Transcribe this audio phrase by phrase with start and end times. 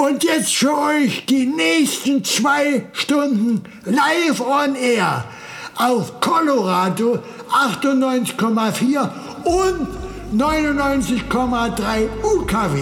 [0.00, 5.24] Und jetzt für euch die nächsten zwei Stunden live on air
[5.76, 7.18] auf Colorado
[7.50, 9.10] 98,4
[9.44, 9.86] und
[10.34, 12.78] 99,3 UKW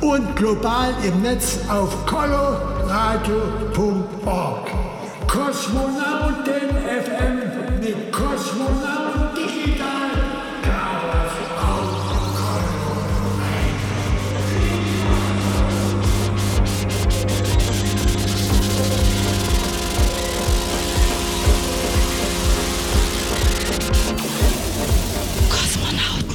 [0.00, 4.70] und global im Netz auf coloradio.org.
[5.26, 6.70] Kosmonauten
[7.04, 7.40] FM
[7.80, 9.99] mit Kosmonaut Digital.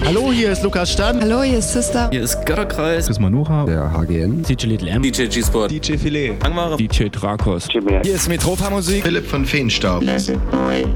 [0.06, 1.20] Hallo, hier ist Lukas Stan.
[1.20, 2.10] Hallo, hier ist Sister.
[2.12, 3.08] Hier ist Götterkreis.
[3.08, 3.66] Chris Manuha.
[3.66, 4.44] Der HGN.
[4.44, 5.02] DJ Little M.
[5.02, 5.72] DJ G-Sport.
[5.72, 6.34] DJ Filet.
[6.44, 6.78] Angmare.
[6.78, 7.68] DJ Drakos.
[7.72, 9.04] Hier ist Metropa Musik.
[9.04, 10.04] Philipp von Feenstaub.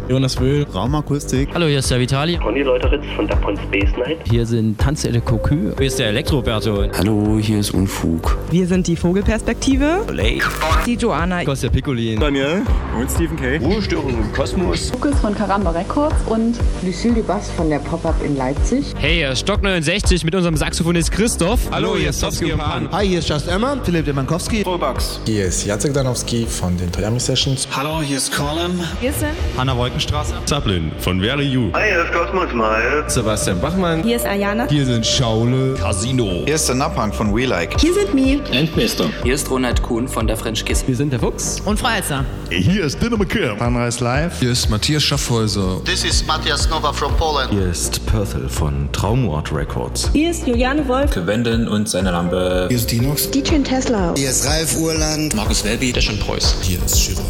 [0.07, 0.67] Jonas Wöhl.
[0.71, 1.49] Raumakustik.
[1.55, 2.37] Hallo, hier ist der Vitali.
[2.37, 4.19] Conny Leuteritz von Dapon Space Night.
[4.29, 5.73] Hier sind Tanze de Cocu.
[5.75, 6.83] Hier ist der Elektroberto.
[6.95, 8.37] Hallo, hier ist Unfug.
[8.51, 10.05] Wir sind die Vogelperspektive.
[10.13, 10.45] Lake.
[10.85, 11.43] Die Joanna.
[11.45, 12.19] Kostja Piccolin.
[12.19, 12.61] Daniel.
[12.99, 13.57] Und Stephen K.
[13.57, 14.91] Ruhestörung im Kosmos.
[14.93, 18.93] Lukas von Karamba Records und Lucille Dubas von der Pop-Up in Leipzig.
[19.01, 21.71] Hey, hier ist Stock 69 mit unserem Saxophonist Christoph.
[21.71, 22.89] Hallo, hier ist Sofsky und Pan.
[22.91, 23.77] Hi, hier ist Just Emma.
[23.81, 24.65] Philipp Demankowski.
[24.65, 25.21] Vollbugs.
[25.25, 27.65] Hier ist Jacek Danowski von den Toyami Sessions.
[27.73, 28.77] Hallo, hier ist Colin.
[28.99, 30.33] Wir sind Hanna Wolkenstraße.
[30.43, 31.71] Zaplin von Very You.
[31.75, 33.05] Hi, hier ist Cosmos Mal.
[33.07, 34.03] Sebastian Bachmann.
[34.03, 34.67] Hier ist Ayana.
[34.67, 35.75] Hier sind Schaule.
[35.75, 36.43] Casino.
[36.43, 37.79] Hier ist der Napang von We Like.
[37.79, 38.41] Hier sind Mi.
[38.51, 39.05] Endmeister.
[39.23, 40.83] Hier ist Ronald Kuhn von der French Kiss.
[40.85, 41.61] Wir sind der Fuchs.
[41.61, 42.25] Und Frau Elster.
[42.49, 43.57] Hier ist Dinner McKim.
[43.59, 44.41] Sunrise Live.
[44.41, 45.81] Hier ist Matthias Schaffhäuser.
[45.85, 47.49] This is Matthias Nova from Poland.
[47.51, 50.09] Hier ist Perthel von Traumort Records.
[50.13, 51.15] hier ist Juliane Wolf.
[51.15, 52.65] Wenden und seine Lampe.
[52.69, 53.29] Hier ist Dinox.
[53.31, 54.13] DJ Tesla.
[54.15, 55.35] Hier ist Ralf Urland.
[55.35, 56.57] Markus Welby, der schon Preuß.
[56.61, 57.21] Hier ist Shiva.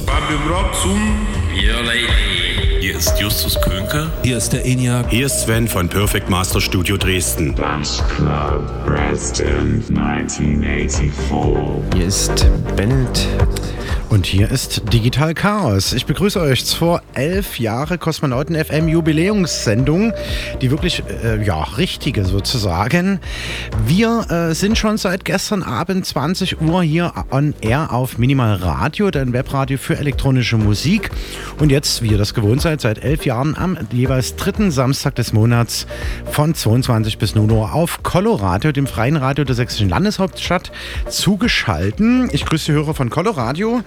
[2.90, 4.10] Hier ist Justus Könke.
[4.24, 5.12] Hier ist der ENIAC.
[5.12, 7.54] Hier ist Sven von Perfect Master Studio Dresden.
[11.94, 13.28] Hier ist Bennett.
[14.10, 15.94] Und hier ist Digital Chaos.
[15.94, 20.14] Ich begrüße euch zur elf Jahre Kosmonauten FM Jubiläumssendung,
[20.62, 23.20] die wirklich, äh, ja, richtige sozusagen.
[23.86, 29.12] Wir äh, sind schon seit gestern Abend 20 Uhr hier on air auf Minimal Radio,
[29.12, 31.12] dein Webradio für elektronische Musik.
[31.60, 35.34] Und jetzt, wie ihr das gewohnt seid, seit elf Jahren am jeweils dritten Samstag des
[35.34, 35.88] Monats
[36.32, 40.72] von 22 bis 0 Uhr auf Coloradio, dem freien Radio der sächsischen Landeshauptstadt,
[41.08, 42.30] zugeschalten.
[42.32, 43.82] Ich grüße die Hörer von Coloradio.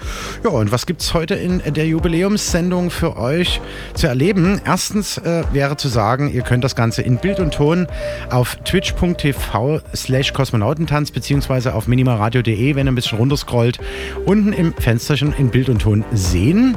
[0.44, 3.60] Ja, und was gibt es heute in der Jubiläumssendung für euch
[3.94, 4.60] zu erleben?
[4.64, 7.86] Erstens äh, wäre zu sagen, ihr könnt das Ganze in Bild und Ton
[8.31, 13.78] auf twitch.tv slash kosmonautentanz beziehungsweise auf minimalradio.de, wenn ihr ein bisschen runterscrollt,
[14.26, 16.76] unten im Fensterchen in Bild und Ton sehen.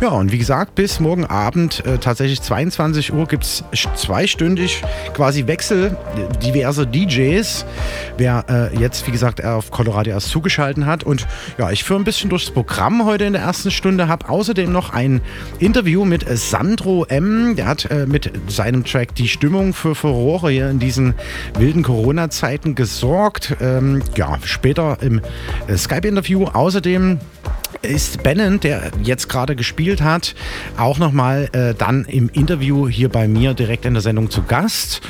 [0.00, 3.62] Ja, und wie gesagt, bis morgen Abend, äh, tatsächlich 22 Uhr, gibt es
[3.96, 7.66] zweistündig quasi Wechsel äh, diverser DJs.
[8.16, 11.04] Wer äh, jetzt, wie gesagt, auf Colorado erst zugeschaltet hat.
[11.04, 11.26] Und
[11.58, 14.94] ja, ich führe ein bisschen durchs Programm heute in der ersten Stunde, habe außerdem noch
[14.94, 15.20] ein
[15.58, 17.54] Interview mit Sandro M.
[17.56, 21.12] Der hat äh, mit seinem Track Die Stimmung für Furore hier in diesen
[21.58, 23.54] wilden Corona-Zeiten gesorgt.
[23.60, 25.20] Ähm, ja, später im
[25.68, 26.46] äh, Skype-Interview.
[26.46, 27.18] Außerdem
[27.82, 30.34] ist Bannon, der jetzt gerade gespielt hat,
[30.76, 35.00] auch nochmal äh, dann im Interview hier bei mir direkt in der Sendung zu Gast.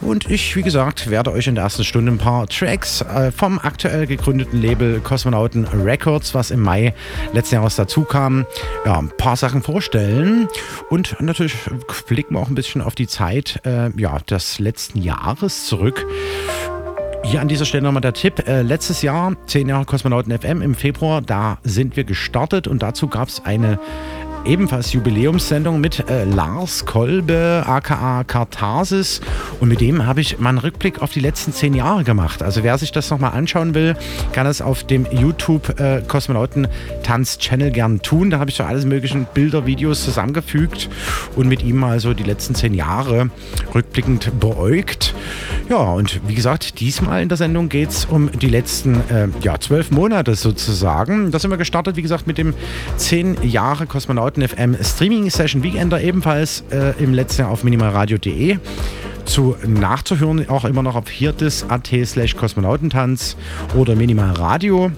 [0.00, 3.58] Und ich, wie gesagt, werde euch in der ersten Stunde ein paar Tracks äh, vom
[3.58, 6.94] aktuell gegründeten Label Kosmonauten Records, was im Mai
[7.32, 8.46] letzten Jahres dazu kam,
[8.84, 10.48] ja, ein paar Sachen vorstellen.
[10.90, 11.54] Und natürlich
[12.06, 16.06] blicken wir auch ein bisschen auf die Zeit äh, ja, des letzten Jahres zurück.
[17.24, 18.46] Hier an dieser Stelle nochmal der Tipp.
[18.46, 23.08] Äh, letztes Jahr, 10 Jahre Kosmonauten FM im Februar, da sind wir gestartet und dazu
[23.08, 23.78] gab es eine
[24.44, 29.20] ebenfalls Jubiläumssendung mit äh, Lars Kolbe, aka Katharsis.
[29.60, 32.42] Und mit dem habe ich mal einen Rückblick auf die letzten zehn Jahre gemacht.
[32.42, 33.96] Also wer sich das nochmal anschauen will,
[34.32, 36.68] kann das auf dem YouTube äh, Kosmonauten
[37.02, 38.30] Tanz Channel gern tun.
[38.30, 40.88] Da habe ich so alles möglichen Bilder, Videos zusammengefügt
[41.36, 43.30] und mit ihm mal so die letzten zehn Jahre
[43.74, 45.14] rückblickend beäugt.
[45.68, 49.58] Ja, und wie gesagt, diesmal in der Sendung geht es um die letzten äh, ja,
[49.58, 51.30] zwölf Monate sozusagen.
[51.30, 52.54] Da sind wir gestartet, wie gesagt, mit dem
[52.96, 58.58] zehn Jahre Kosmonauten FM Streaming Session Weekender, ebenfalls äh, im letzten Jahr auf minimalradio.de
[59.24, 63.36] zu nachzuhören, auch immer noch auf hirtis.at slash kosmonautentanz
[63.74, 64.90] oder minimalradio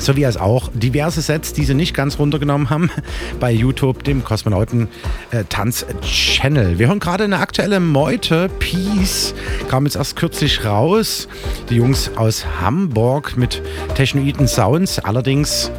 [0.00, 2.90] sowie als auch diverse Sets, die sie nicht ganz runtergenommen haben
[3.40, 4.88] bei YouTube, dem Kosmonauten
[5.30, 6.78] äh.
[6.78, 9.34] Wir hören gerade eine aktuelle Meute, Peace,
[9.68, 11.28] kam jetzt erst kürzlich raus.
[11.68, 13.62] Die Jungs aus Hamburg mit
[13.94, 15.70] Technoiden Sounds, allerdings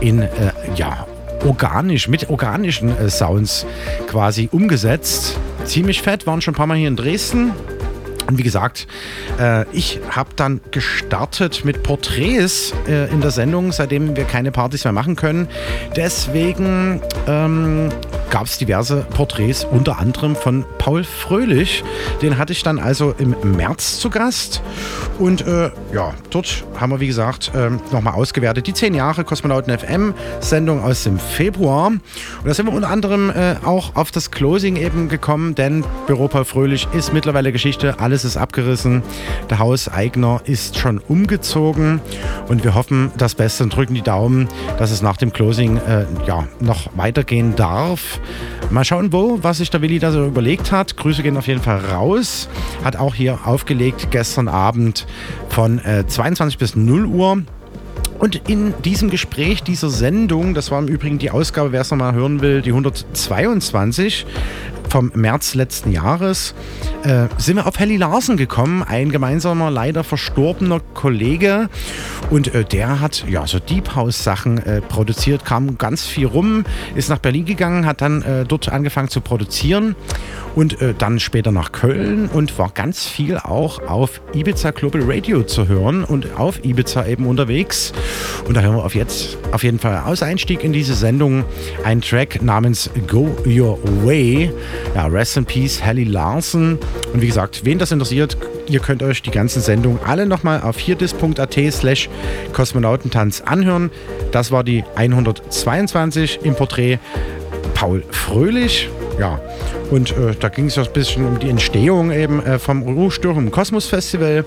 [0.00, 0.28] in, äh,
[0.76, 1.06] ja,
[1.44, 3.66] organisch, mit organischen äh, Sounds
[4.06, 5.38] quasi umgesetzt.
[5.64, 7.52] Ziemlich fett, waren schon ein paar Mal hier in Dresden.
[8.28, 8.86] Und wie gesagt,
[9.40, 14.84] äh, ich habe dann gestartet mit Porträts äh, in der Sendung, seitdem wir keine Partys
[14.84, 15.48] mehr machen können.
[15.96, 17.88] Deswegen ähm,
[18.28, 21.82] gab es diverse Porträts, unter anderem von Paul Fröhlich.
[22.20, 24.60] Den hatte ich dann also im März zu Gast.
[25.18, 29.76] Und äh, ja, dort haben wir, wie gesagt, äh, nochmal ausgewertet die 10 Jahre Kosmonauten
[29.76, 31.86] FM Sendung aus dem Februar.
[31.86, 32.02] Und
[32.44, 36.44] da sind wir unter anderem äh, auch auf das Closing eben gekommen, denn Büro Paul
[36.44, 37.98] Fröhlich ist mittlerweile Geschichte.
[37.98, 39.02] Alles ist abgerissen.
[39.50, 42.00] Der Hauseigner ist schon umgezogen.
[42.48, 44.48] Und wir hoffen das Beste und drücken die Daumen,
[44.78, 48.20] dass es nach dem Closing äh, ja, noch weitergehen darf.
[48.70, 50.96] Mal schauen, wo, was sich der Willi da so überlegt hat.
[50.96, 52.48] Grüße gehen auf jeden Fall raus.
[52.84, 55.06] Hat auch hier aufgelegt gestern Abend
[55.48, 57.42] von äh, 22 bis 0 Uhr.
[58.18, 62.14] Und in diesem Gespräch, dieser Sendung, das war im Übrigen die Ausgabe, wer es nochmal
[62.14, 64.26] hören will, die 122
[64.88, 66.54] vom März letzten Jahres,
[67.04, 71.68] äh, sind wir auf Helly Larsen gekommen, ein gemeinsamer, leider verstorbener Kollege.
[72.30, 76.64] Und äh, der hat ja so Deep House Sachen äh, produziert, kam ganz viel rum,
[76.94, 79.94] ist nach Berlin gegangen, hat dann äh, dort angefangen zu produzieren
[80.54, 85.42] und äh, dann später nach Köln und war ganz viel auch auf Ibiza Global Radio
[85.42, 87.92] zu hören und auf Ibiza eben unterwegs.
[88.46, 91.44] Und da hören wir auf jetzt auf jeden Fall aus Einstieg in diese Sendung
[91.84, 94.52] einen Track namens Go Your Way.
[94.94, 96.78] Ja, Rest in Peace, Helly Larsen.
[97.12, 98.36] Und wie gesagt, wen das interessiert,
[98.68, 102.08] ihr könnt euch die ganzen Sendungen alle nochmal auf hierdis.at slash
[102.52, 103.90] Kosmonautentanz anhören.
[104.32, 106.98] Das war die 122 im Porträt
[107.74, 108.88] Paul Fröhlich.
[109.18, 109.40] Ja,
[109.90, 113.50] und äh, da ging es ein bisschen um die Entstehung eben äh, vom Ruhestörung im
[113.50, 114.44] Kosmos Festival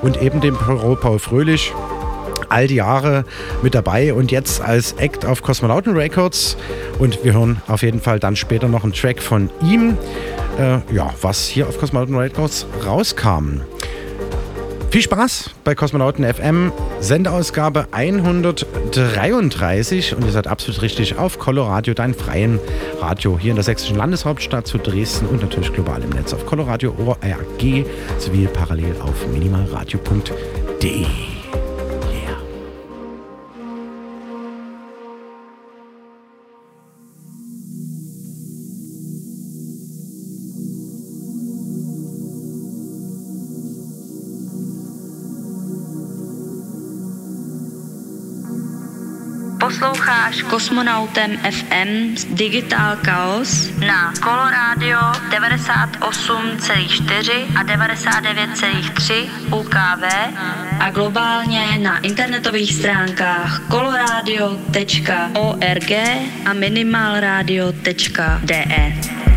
[0.00, 1.72] und eben dem Büro Paul Fröhlich
[2.52, 3.24] all die Jahre
[3.62, 6.56] mit dabei und jetzt als Act auf Kosmonauten Records.
[6.98, 9.96] Und wir hören auf jeden Fall dann später noch einen Track von ihm,
[10.58, 13.62] äh, ja, was hier auf Kosmonauten Records rauskam.
[14.92, 16.70] Viel Spaß bei Kosmonauten FM,
[17.00, 22.60] Sendeausgabe 133 und ihr seid absolut richtig auf Coloradio, dein freien
[23.00, 26.94] Radio hier in der sächsischen Landeshauptstadt zu Dresden und natürlich global im Netz auf Coloradio
[26.98, 27.86] ORG
[28.18, 31.31] sowie parallel auf minimalradio.de.
[49.62, 54.98] Posloucháš Kosmonautem FM Digital Chaos na Coloradio
[55.30, 60.04] 98,4 a 99,3 UKV
[60.80, 65.92] a globálně na internetových stránkách coloradio.org
[66.46, 69.31] a minimalradio.de.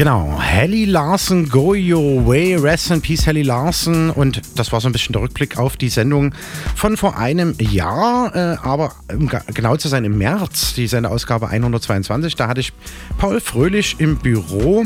[0.00, 4.88] Genau, Helly Larsen, Go Your Way, Rest in Peace Helly Larsen und das war so
[4.88, 6.34] ein bisschen der Rückblick auf die Sendung
[6.74, 12.34] von vor einem Jahr, äh, aber um genau zu sein im März, die Sendeausgabe 122,
[12.34, 12.72] da hatte ich
[13.18, 14.84] Paul Fröhlich im Büro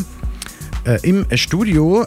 [0.84, 2.04] äh, im Studio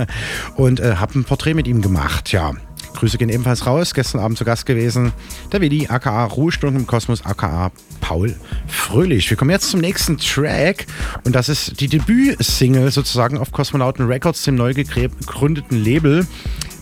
[0.56, 2.52] und äh, habe ein Porträt mit ihm gemacht, ja.
[2.92, 3.94] Grüße gehen ebenfalls raus.
[3.94, 5.12] Gestern Abend zu Gast gewesen
[5.50, 8.34] der Willi, aka Ruhestunden im Kosmos, aka Paul
[8.66, 9.30] Fröhlich.
[9.30, 10.86] Wir kommen jetzt zum nächsten Track
[11.24, 16.26] und das ist die Debüt-Single sozusagen auf Kosmonauten Records, dem neu gegründeten Label.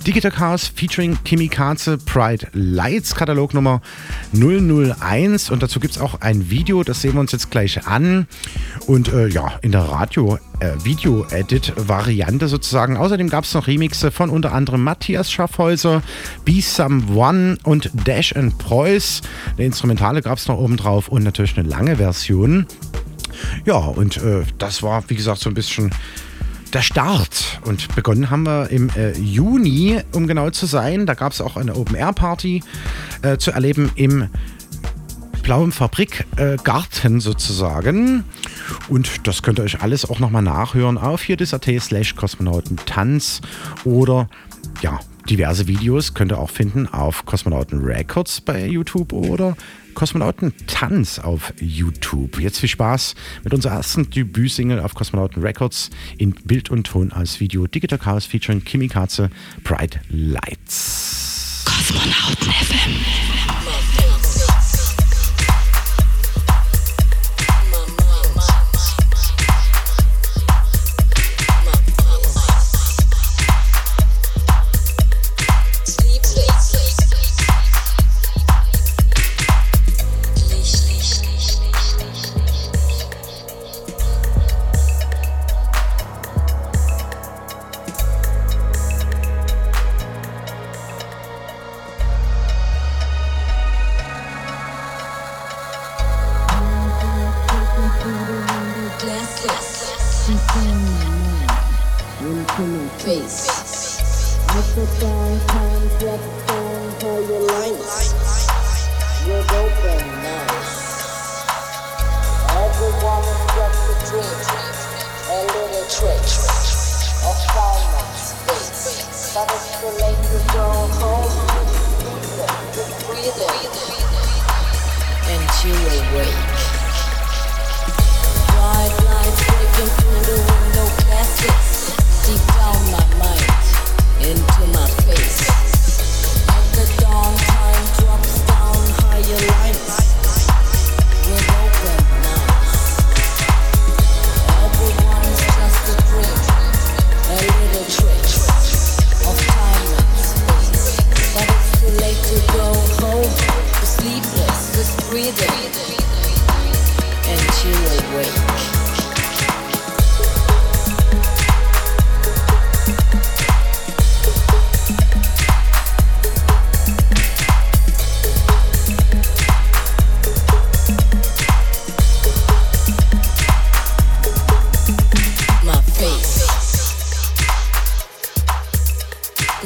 [0.06, 3.82] Digital Chaos featuring Kimikaze Pride Lights Katalog Nummer
[4.32, 8.26] 001 und dazu gibt es auch ein Video, das sehen wir uns jetzt gleich an
[8.86, 10.76] und äh, ja, in der Radio äh,
[12.48, 12.96] sozusagen.
[12.96, 16.02] Außerdem gab es noch Remixe von unter anderem Matthias Schaffhäuser,
[16.44, 19.20] Be Someone und Dash and Preuß.
[19.56, 22.66] Eine Instrumentale gab es noch oben drauf und natürlich eine lange Version.
[23.64, 25.90] Ja, und äh, das war, wie gesagt, so ein bisschen
[26.72, 27.60] der Start.
[27.64, 31.06] Und begonnen haben wir im äh, Juni, um genau zu sein.
[31.06, 32.62] Da gab es auch eine Open-Air-Party
[33.22, 34.28] äh, zu erleben im
[35.42, 38.24] blauen Fabrikgarten äh, sozusagen.
[38.88, 43.40] Und das könnt ihr euch alles auch nochmal nachhören auf hier slash Kosmonautentanz
[43.84, 44.28] oder
[44.82, 49.56] ja, diverse Videos könnt ihr auch finden auf Kosmonauten Records bei YouTube oder
[50.00, 52.40] Kosmonauten Tanz auf YouTube.
[52.40, 53.14] Jetzt viel Spaß
[53.44, 58.24] mit unserer ersten Debütsingle auf Kosmonauten Records in Bild und Ton als Video Digital Chaos
[58.24, 59.28] featuring Kimi Katze
[59.62, 61.66] Bright Lights.
[61.66, 63.39] Kosmonauten FM.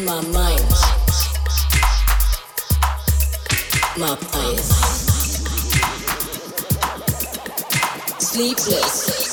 [0.04, 0.60] my mind,
[3.96, 4.68] my eyes,
[8.18, 9.23] sleepless.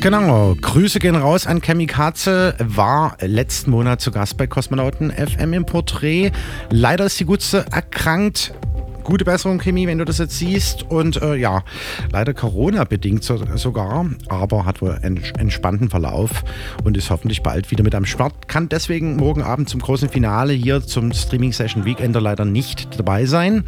[0.00, 0.54] Genau.
[0.60, 2.54] Grüße gehen raus an Kamikaze.
[2.58, 6.30] War letzten Monat zu Gast bei Kosmonauten FM im Porträt.
[6.70, 8.54] Leider ist die Gutze erkrankt.
[9.02, 10.84] Gute Besserung, Chemie, wenn du das jetzt siehst.
[10.88, 11.64] Und äh, ja,
[12.12, 16.44] leider Corona-bedingt so, sogar, aber hat wohl einen entspannten Verlauf
[16.84, 18.46] und ist hoffentlich bald wieder mit am Start.
[18.46, 23.64] Kann deswegen morgen Abend zum großen Finale hier zum Streaming-Session Weekender leider nicht dabei sein.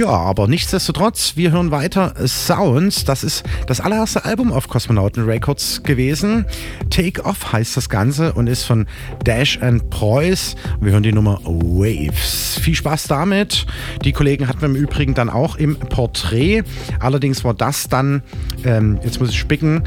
[0.00, 3.04] Ja, aber nichtsdestotrotz, wir hören weiter Sounds.
[3.04, 6.46] Das ist das allererste Album auf Kosmonauten Records gewesen.
[6.88, 8.86] Take Off heißt das Ganze und ist von
[9.26, 10.56] Dash and Preuß.
[10.80, 12.58] Wir hören die Nummer Waves.
[12.62, 13.66] Viel Spaß damit.
[14.02, 16.62] Die Kollegen hatten wir im Übrigen dann auch im Porträt.
[16.98, 18.22] Allerdings war das dann,
[18.64, 19.82] ähm, jetzt muss ich spicken,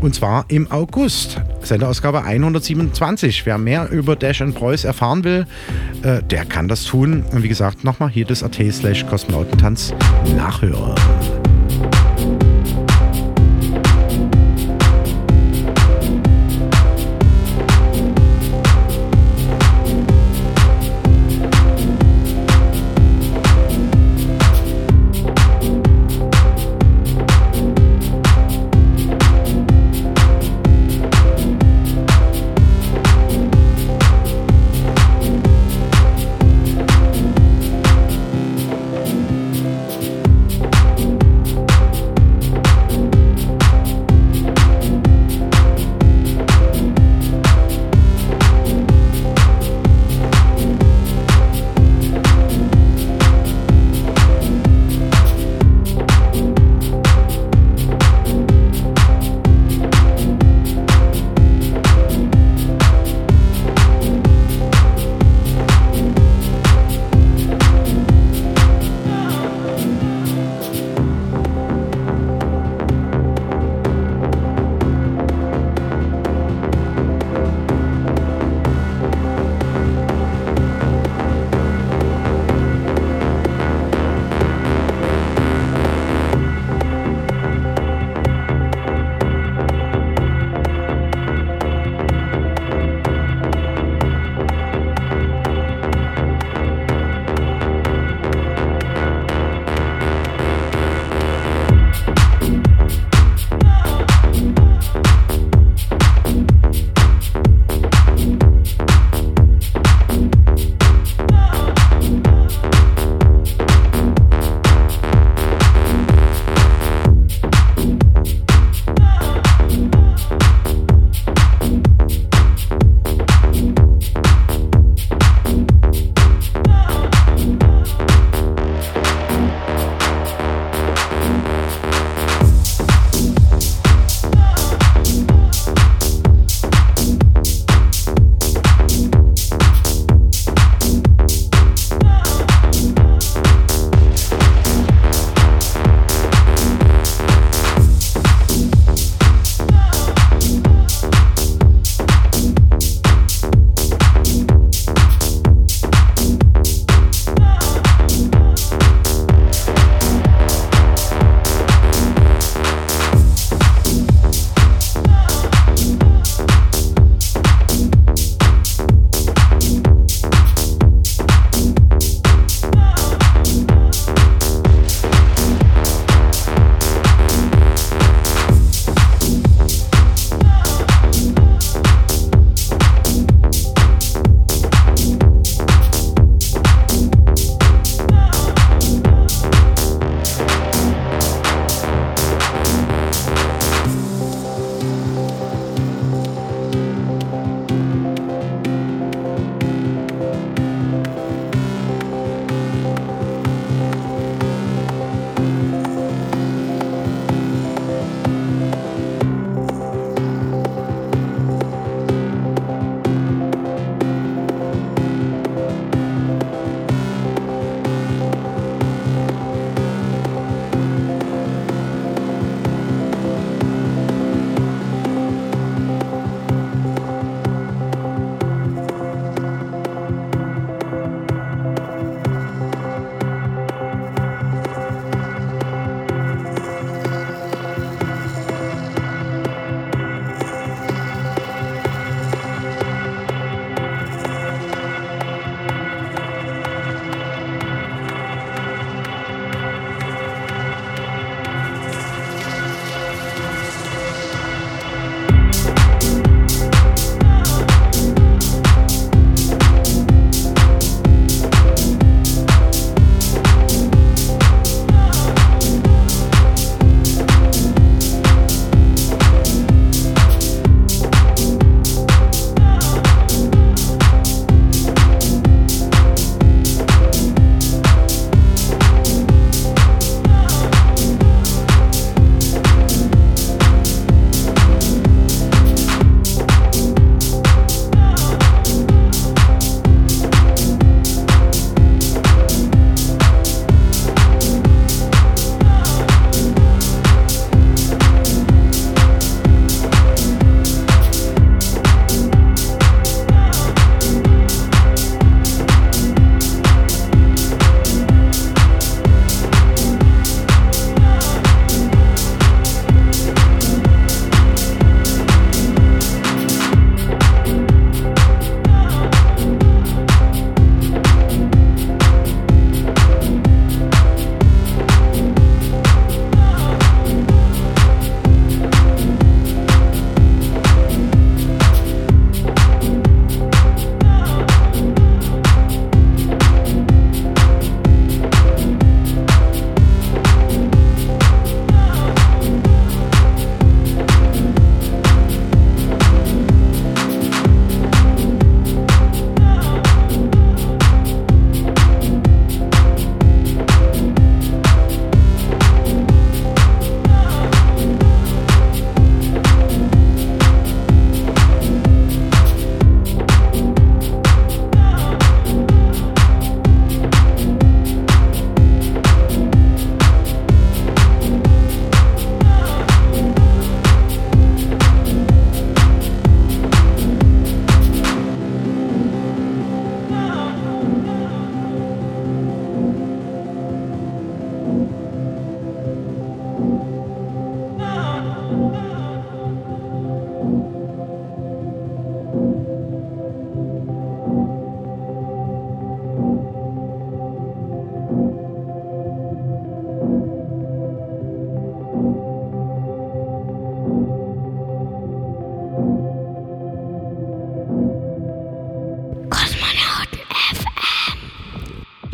[0.00, 1.40] und zwar im August.
[1.62, 3.46] Senderausgabe 127.
[3.46, 5.46] Wer mehr über Dash and Preuß erfahren will,
[6.02, 7.24] äh, der kann das tun.
[7.32, 9.94] Und wie gesagt, nochmal hier das AT slash Kosmonautentanz
[10.36, 10.94] nachhören.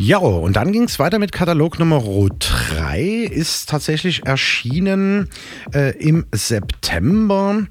[0.07, 3.01] Ja, und dann ging es weiter mit Katalog Nummer 3.
[3.01, 5.29] Ist tatsächlich erschienen
[5.73, 7.65] äh, im September.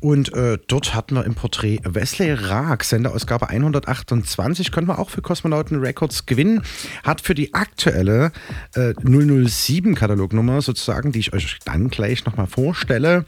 [0.00, 4.72] Und äh, dort hatten wir im Porträt Wesley Raag, Senderausgabe 128.
[4.72, 6.62] Können wir auch für Kosmonauten Records gewinnen.
[7.02, 8.32] Hat für die aktuelle
[8.74, 13.26] äh, 007 Katalognummer sozusagen, die ich euch dann gleich nochmal vorstelle,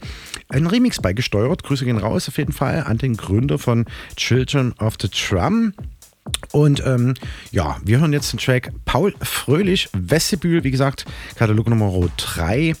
[0.49, 1.61] einen Remix beigesteuert.
[1.61, 5.73] Grüße gehen raus auf jeden Fall an den Gründer von Children of the Drum.
[6.51, 7.13] Und ähm,
[7.51, 12.75] ja, wir hören jetzt den Track Paul Fröhlich, Vestibül, wie gesagt, Katalog Nummer 3.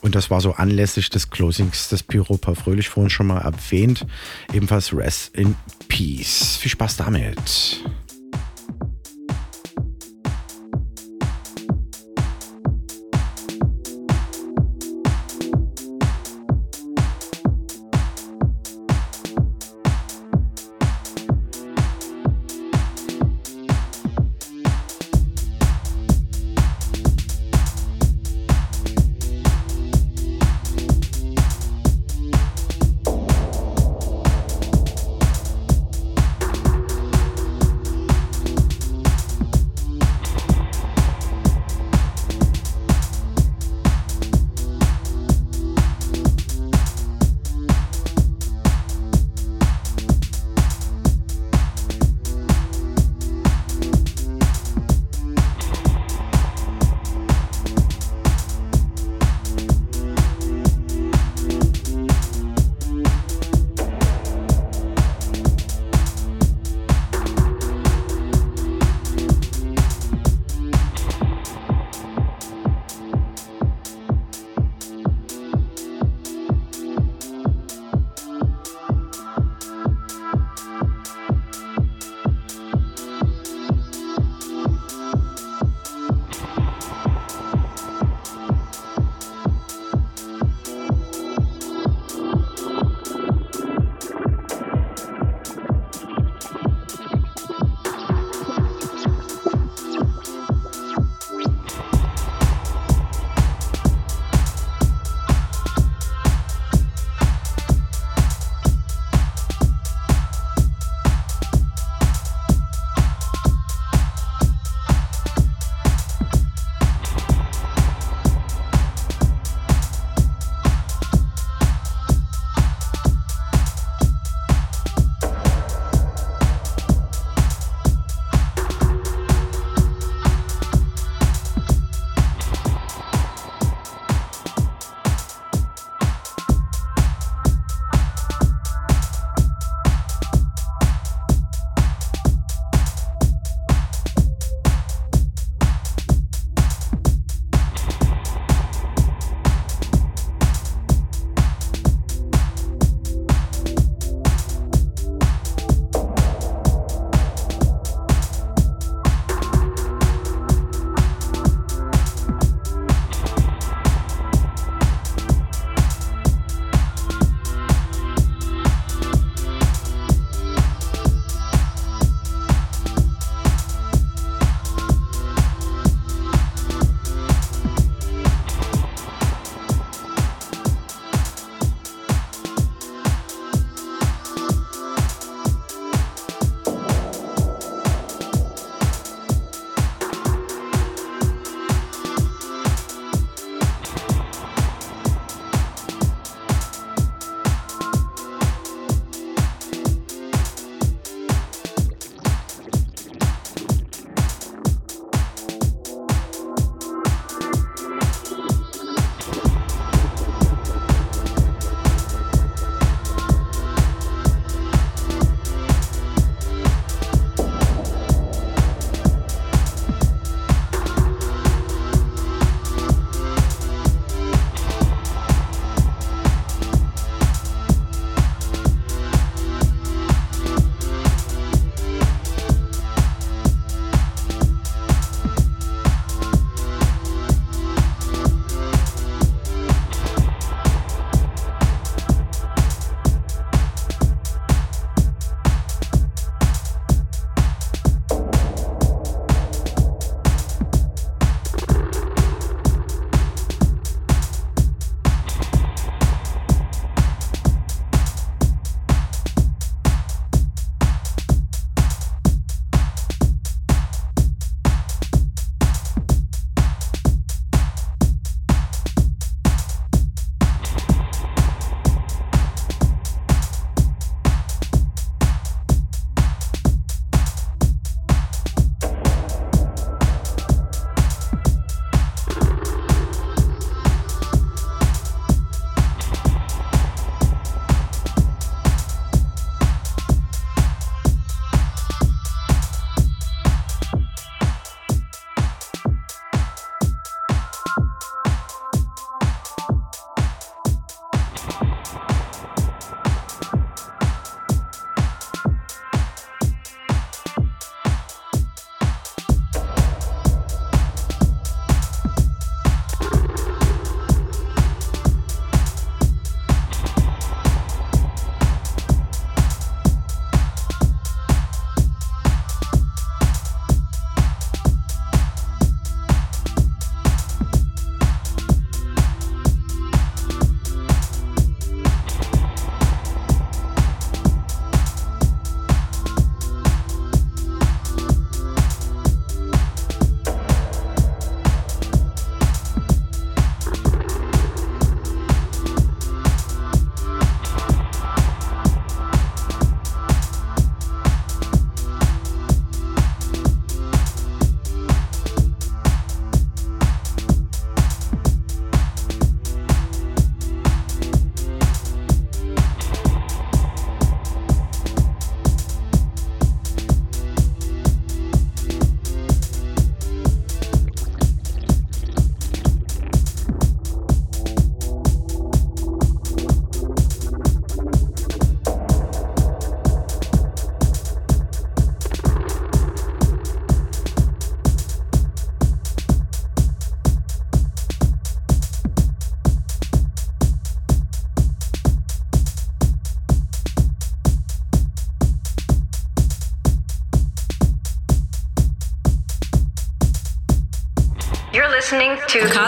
[0.00, 4.06] Und das war so anlässlich des Closings des Pyro Paul Fröhlich vorhin schon mal erwähnt.
[4.52, 5.56] Ebenfalls Rest in
[5.88, 6.56] Peace.
[6.56, 7.82] Viel Spaß damit.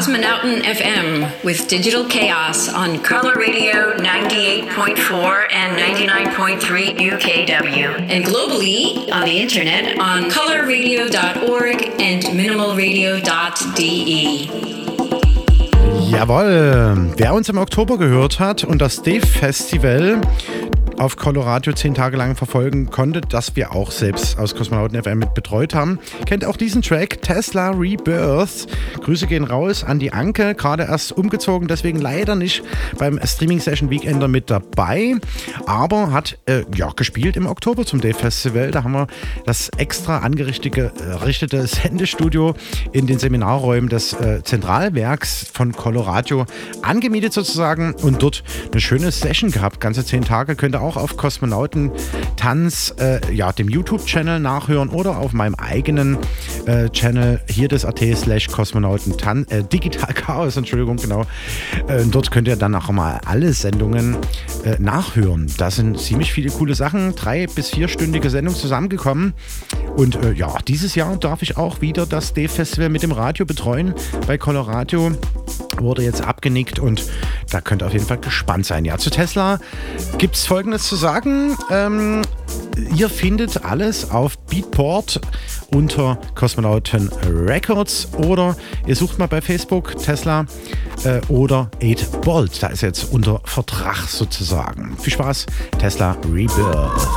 [0.00, 8.08] Cosmonauten FM with Digital Chaos on Color Radio 98.4 and 99.3 UKW.
[8.08, 14.48] And globally on the internet on colorradio.org and minimalradio.de.
[16.10, 20.22] Jawohl, wer uns im Oktober gehört hat und das Dave Festival
[21.00, 25.32] auf Colorado zehn Tage lang verfolgen konnte, das wir auch selbst aus Kosmonauten FM mit
[25.32, 28.66] betreut haben, kennt auch diesen Track Tesla Rebirth.
[29.02, 32.62] Grüße gehen raus an die Anke, gerade erst umgezogen, deswegen leider nicht
[32.98, 35.14] beim Streaming Session Weekender mit dabei,
[35.64, 38.70] aber hat äh, ja gespielt im Oktober zum Day Festival.
[38.70, 39.06] Da haben wir
[39.46, 42.52] das extra angerichtete Sendestudio
[42.92, 46.44] in den Seminarräumen des äh, Zentralwerks von Colorado
[46.82, 49.80] angemietet sozusagen und dort eine schöne Session gehabt.
[49.80, 51.92] Ganze zehn Tage könnt ihr auch auf Kosmonauten
[52.34, 56.18] Tanz, äh, ja, dem YouTube-Channel nachhören oder auf meinem eigenen
[56.66, 61.26] äh, Channel hier des AT slash Kosmonauten Tan äh, Digital Chaos, Entschuldigung, genau.
[61.86, 64.16] Äh, dort könnt ihr dann auch mal alle Sendungen
[64.64, 65.46] äh, nachhören.
[65.58, 69.34] Da sind ziemlich viele coole Sachen, drei bis vierstündige Sendungen zusammengekommen.
[69.94, 73.94] Und äh, ja, dieses Jahr darf ich auch wieder das D-Festival mit dem Radio betreuen
[74.26, 75.12] bei Colorado
[75.80, 77.04] wurde jetzt abgenickt und
[77.50, 78.84] da könnt ihr auf jeden Fall gespannt sein.
[78.84, 79.58] Ja, zu Tesla
[80.18, 81.56] gibt es folgendes zu sagen.
[81.70, 82.22] Ähm,
[82.96, 85.20] ihr findet alles auf Beatport
[85.72, 90.46] unter Kosmonauten Records oder ihr sucht mal bei Facebook Tesla
[91.04, 92.62] äh, oder 8 Bolt.
[92.62, 94.96] Da ist jetzt unter Vertrag sozusagen.
[94.98, 95.46] Viel Spaß,
[95.78, 97.08] Tesla Rebirth.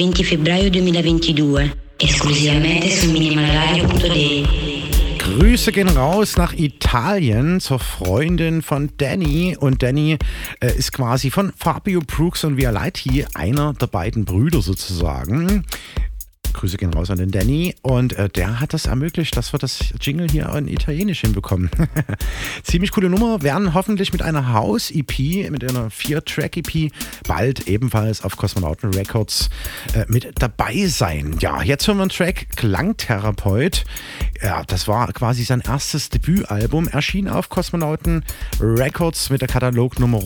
[0.00, 4.46] 20 febbraio 2022, esclusivamente su minimalradio.de.
[5.18, 9.58] Grüße gehen raus nach Italien zur Freundin von Danny.
[9.60, 10.16] Und Danny
[10.60, 15.66] äh, ist quasi von Fabio Brooks und Vialetti einer der beiden Brüder sozusagen.
[16.52, 19.78] Grüße gehen raus an den Danny und äh, der hat das ermöglicht, dass wir das
[20.00, 21.70] Jingle hier in Italienisch hinbekommen.
[22.62, 26.92] Ziemlich coole Nummer, werden hoffentlich mit einer House-EP, mit einer Vier-Track-EP
[27.26, 29.50] bald ebenfalls auf Kosmonauten Records
[29.94, 31.36] äh, mit dabei sein.
[31.40, 33.84] Ja, jetzt hören wir einen Track Klangtherapeut.
[34.42, 38.24] Ja, das war quasi sein erstes Debütalbum, erschien auf Kosmonauten
[38.60, 40.20] Records mit der Katalognummer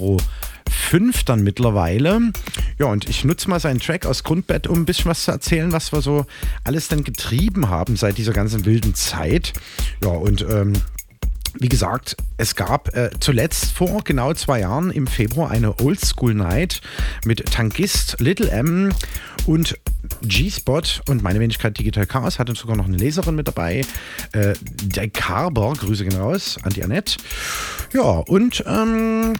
[0.71, 2.33] 5 dann mittlerweile.
[2.79, 5.73] Ja, und ich nutze mal seinen Track aus Grundbett, um ein bisschen was zu erzählen,
[5.73, 6.27] was wir so
[6.65, 9.53] alles dann getrieben haben seit dieser ganzen wilden Zeit.
[10.03, 10.75] Ja, und ähm,
[11.59, 16.81] wie gesagt, es gab äh, zuletzt vor genau zwei Jahren im Februar eine Oldschool Night
[17.25, 18.93] mit Tangist, Little M
[19.47, 19.79] und
[20.23, 23.83] G-Spot und meine Wenigkeit Digital Chaos hatte sogar noch eine Leserin mit dabei.
[24.33, 27.19] Äh, der Carber, Grüße gehen raus an die Annette.
[27.93, 29.35] Ja, und ähm,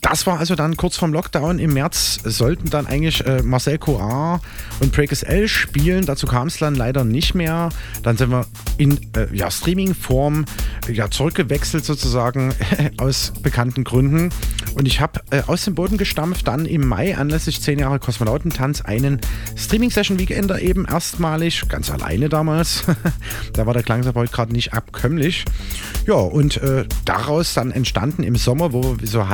[0.00, 1.58] das war also dann kurz vorm Lockdown.
[1.58, 4.40] Im März sollten dann eigentlich äh, Marcel Coar
[4.80, 6.06] und Breakers L spielen.
[6.06, 7.68] Dazu kam es dann leider nicht mehr.
[8.02, 8.46] Dann sind wir
[8.78, 10.46] in äh, ja, Streaming-Form
[10.90, 12.54] ja, zurückgewechselt sozusagen
[12.96, 14.30] aus bekannten Gründen.
[14.74, 18.80] Und ich habe äh, aus dem Boden gestampft, dann im Mai anlässlich 10 Jahre Kosmonautentanz
[18.80, 19.20] einen
[19.56, 22.84] Streaming-Session-Weekender eben erstmalig, ganz alleine damals.
[23.52, 25.44] da war der Klangsabold gerade nicht abkömmlich.
[26.06, 29.28] Ja, und äh, daraus dann entstanden im Sommer, wo wir so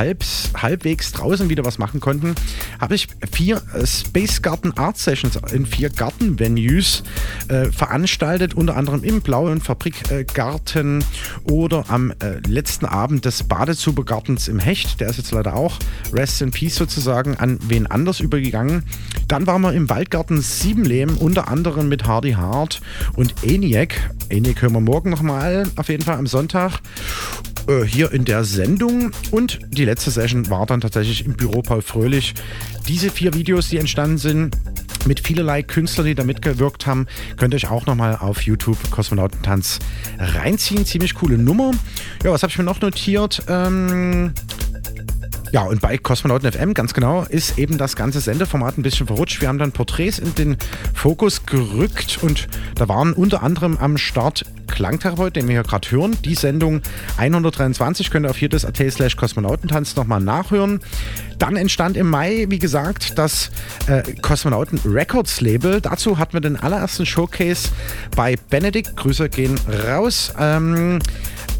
[0.54, 2.34] halb halbwegs draußen wieder was machen konnten,
[2.80, 7.02] habe ich vier äh, Space Garden Art Sessions in vier Gartenvenues
[7.48, 11.04] äh, veranstaltet, unter anderem im Blauen Fabrikgarten
[11.44, 15.00] oder am äh, letzten Abend des Badezubergartens im Hecht.
[15.00, 15.78] Der ist jetzt leider auch
[16.12, 18.84] Rest in Peace sozusagen an wen anders übergegangen.
[19.26, 22.80] Dann waren wir im Waldgarten Siebenlehm, unter anderem mit Hardy Hart
[23.16, 24.10] und ENIAC.
[24.28, 26.80] ENIAC hören wir morgen nochmal, auf jeden Fall am Sonntag
[27.68, 29.10] äh, hier in der Sendung.
[29.30, 32.34] Und die letzte Session war dann tatsächlich im Büro Paul Fröhlich.
[32.86, 34.56] Diese vier Videos, die entstanden sind,
[35.06, 39.78] mit vielerlei Künstlern, die da mitgewirkt haben, könnt ihr euch auch nochmal auf YouTube Kosmonautentanz
[40.18, 40.84] reinziehen.
[40.84, 41.72] Ziemlich coole Nummer.
[42.24, 43.42] Ja, was habe ich mir noch notiert?
[43.48, 44.32] Ähm,
[45.52, 49.40] ja, und bei Kosmonauten FM, ganz genau, ist eben das ganze Sendeformat ein bisschen verrutscht.
[49.40, 50.56] Wir haben dann Porträts in den
[50.94, 56.16] Fokus gerückt und da waren unter anderem am Start Klangtherapeut, den wir hier gerade hören.
[56.24, 56.82] Die Sendung
[57.16, 60.80] 123 könnt ihr auf jedes.at slash Kosmonautentanz nochmal nachhören.
[61.38, 63.50] Dann entstand im Mai, wie gesagt, das
[63.86, 65.80] äh, Kosmonauten Records Label.
[65.80, 67.70] Dazu hatten wir den allerersten Showcase
[68.14, 68.96] bei Benedikt.
[68.96, 70.32] Grüße gehen raus.
[70.38, 71.00] Ähm,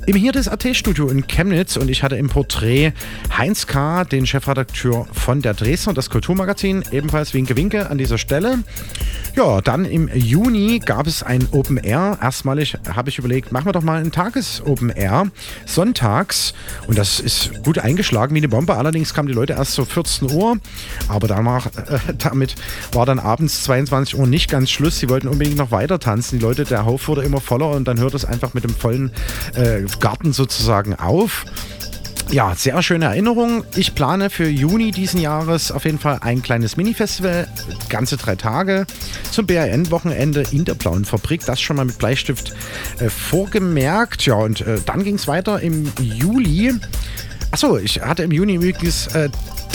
[0.09, 2.95] im Hier des AT-Studio in Chemnitz und ich hatte im Porträt
[3.37, 8.61] Heinz K., den Chefredakteur von der Dresdner, das Kulturmagazin, ebenfalls Winke Winke an dieser Stelle.
[9.37, 12.19] Ja, dann im Juni gab es ein Open Air.
[12.23, 15.27] Erstmalig habe ich überlegt, machen wir doch mal ein Tages-Open Air,
[15.67, 16.55] sonntags.
[16.87, 18.77] Und das ist gut eingeschlagen wie eine Bombe.
[18.77, 20.57] Allerdings kamen die Leute erst so 14 Uhr.
[21.09, 22.55] Aber danach, äh, damit
[22.93, 24.99] war dann abends 22 Uhr nicht ganz Schluss.
[24.99, 26.39] Sie wollten unbedingt noch weiter tanzen.
[26.39, 29.13] Die Leute, der Hof wurde immer voller und dann hört es einfach mit dem vollen
[29.55, 31.45] äh, Garten sozusagen auf.
[32.31, 33.65] Ja, sehr schöne Erinnerung.
[33.75, 37.49] Ich plane für Juni diesen Jahres auf jeden Fall ein kleines Mini-Festival,
[37.89, 38.87] ganze drei Tage
[39.31, 41.47] zum BRN-Wochenende in der Blauen Fabrik.
[41.47, 42.53] Das schon mal mit Bleistift
[42.99, 44.27] äh, vorgemerkt.
[44.27, 46.75] Ja, und äh, dann ging es weiter im Juli.
[47.51, 49.31] Achso, ich hatte im Juni übrigens äh,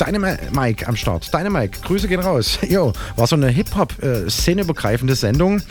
[0.06, 1.34] Dynamike am Start.
[1.34, 2.60] Dynamike, Grüße gehen raus.
[2.68, 5.62] Jo, war so eine Hip-Hop-Szeneübergreifende Sendung.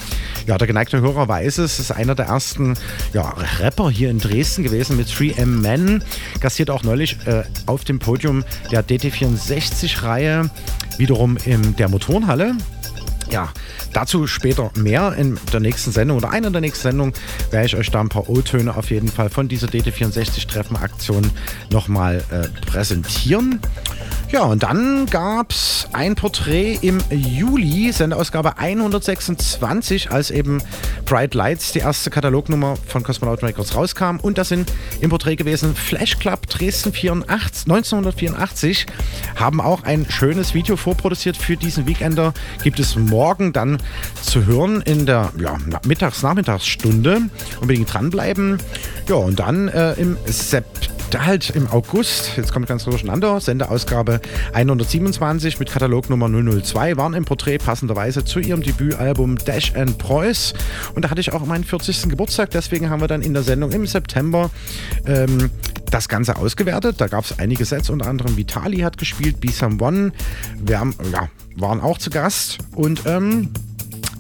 [0.47, 2.75] Ja, der geneigte Hörer weiß es, ist einer der ersten
[3.13, 6.05] ja, Rapper hier in Dresden gewesen mit 3M Men.
[6.41, 10.51] Gastiert auch neulich äh, auf dem Podium der DT64-Reihe,
[10.99, 12.55] wiederum in der Motorenhalle.
[13.31, 13.51] Ja,
[13.93, 17.15] dazu später mehr in der nächsten Sendung oder einer der nächsten Sendungen
[17.51, 21.31] werde ich euch da ein paar O-Töne auf jeden Fall von dieser DT64-Treffen-Aktion
[21.71, 23.61] nochmal äh, präsentieren.
[24.33, 30.63] Ja, und dann gab es ein Porträt im Juli, Sendeausgabe 126, als eben
[31.05, 34.17] Bright Lights, die erste Katalognummer von Cosmonaut Records rauskam.
[34.23, 34.73] Und das sind
[35.03, 38.87] im Porträt gewesen Flash Club Dresden 84, 1984.
[39.37, 42.33] Haben auch ein schönes Video vorproduziert für diesen Weekender.
[42.63, 43.83] Gibt es morgen dann
[44.23, 47.21] zu hören in der ja, Mittags-Nachmittagsstunde.
[47.61, 48.57] Unbedingt dranbleiben.
[49.11, 54.21] Ja, und dann äh, im September da halt im August, jetzt kommt ganz durcheinander, Sendeausgabe
[54.55, 56.29] 127 mit Katalognummer
[56.63, 60.55] 002, waren im Porträt passenderweise zu ihrem Debütalbum Dash and Preuß.
[60.95, 62.09] Und da hatte ich auch meinen 40.
[62.09, 64.51] Geburtstag, deswegen haben wir dann in der Sendung im September
[65.07, 65.51] ähm,
[65.91, 67.01] das Ganze ausgewertet.
[67.01, 70.13] Da gab es einige Sets, unter anderem Vitali hat gespielt, Be Someone.
[70.59, 73.51] Wir haben, ja, waren auch zu Gast und ähm,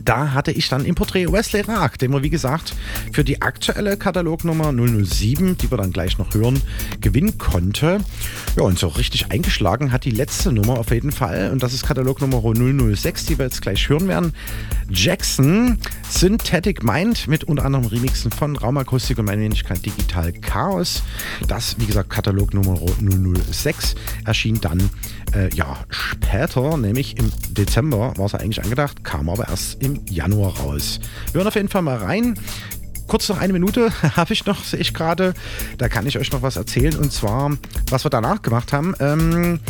[0.05, 2.75] da hatte ich dann im Porträt Wesley Raag, den wir wie gesagt
[3.13, 6.61] für die aktuelle Katalognummer 007, die wir dann gleich noch hören,
[7.01, 8.01] gewinnen konnte.
[8.57, 11.51] Ja, und so richtig eingeschlagen hat die letzte Nummer auf jeden Fall.
[11.53, 14.33] Und das ist Katalognummer 006, die wir jetzt gleich hören werden.
[14.91, 15.79] Jackson,
[16.09, 21.03] Synthetic Mind mit unter anderem Remixen von Raumakustik und meine Wenigkeit Digital Chaos.
[21.49, 23.95] Das, wie gesagt, Katalognummer 006
[24.27, 24.91] erschien dann
[25.35, 30.57] äh, ja später, nämlich im Dezember war es eigentlich angedacht, kam aber erst im Januar
[30.59, 31.01] raus.
[31.33, 32.39] Wir hören auf jeden Fall mal rein.
[33.07, 35.35] Kurz noch eine Minute habe ich noch, sehe ich gerade.
[35.79, 37.51] Da kann ich euch noch was erzählen und zwar,
[37.91, 38.95] was wir danach gemacht haben.
[39.01, 39.61] Ähm,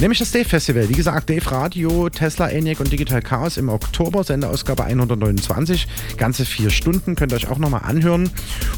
[0.00, 0.88] Nämlich das Dave Festival.
[0.88, 5.86] Wie gesagt, Dave Radio, Tesla, ENIAC und Digital Chaos im Oktober, Sendeausgabe 129.
[6.16, 8.30] Ganze vier Stunden, könnt ihr euch auch nochmal anhören.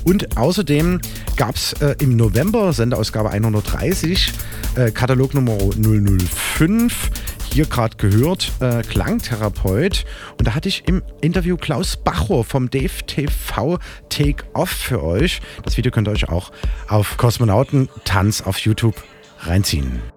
[0.05, 1.01] Und außerdem
[1.37, 4.33] gab es äh, im November, Sendeausgabe 130,
[4.77, 7.11] äh, Katalognummer 005
[7.53, 10.05] hier gerade gehört, äh, Klangtherapeut.
[10.39, 13.79] Und da hatte ich im Interview Klaus Bacher vom Dave TV
[14.11, 15.41] Take Off für euch.
[15.65, 16.53] Das Video könnt ihr euch auch
[16.89, 19.03] auf Kosmonauten Tanz auf YouTube
[19.41, 20.16] reinziehen.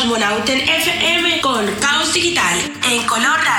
[0.00, 2.58] Cosmonauten FM con Caos Digital
[2.90, 3.49] en Color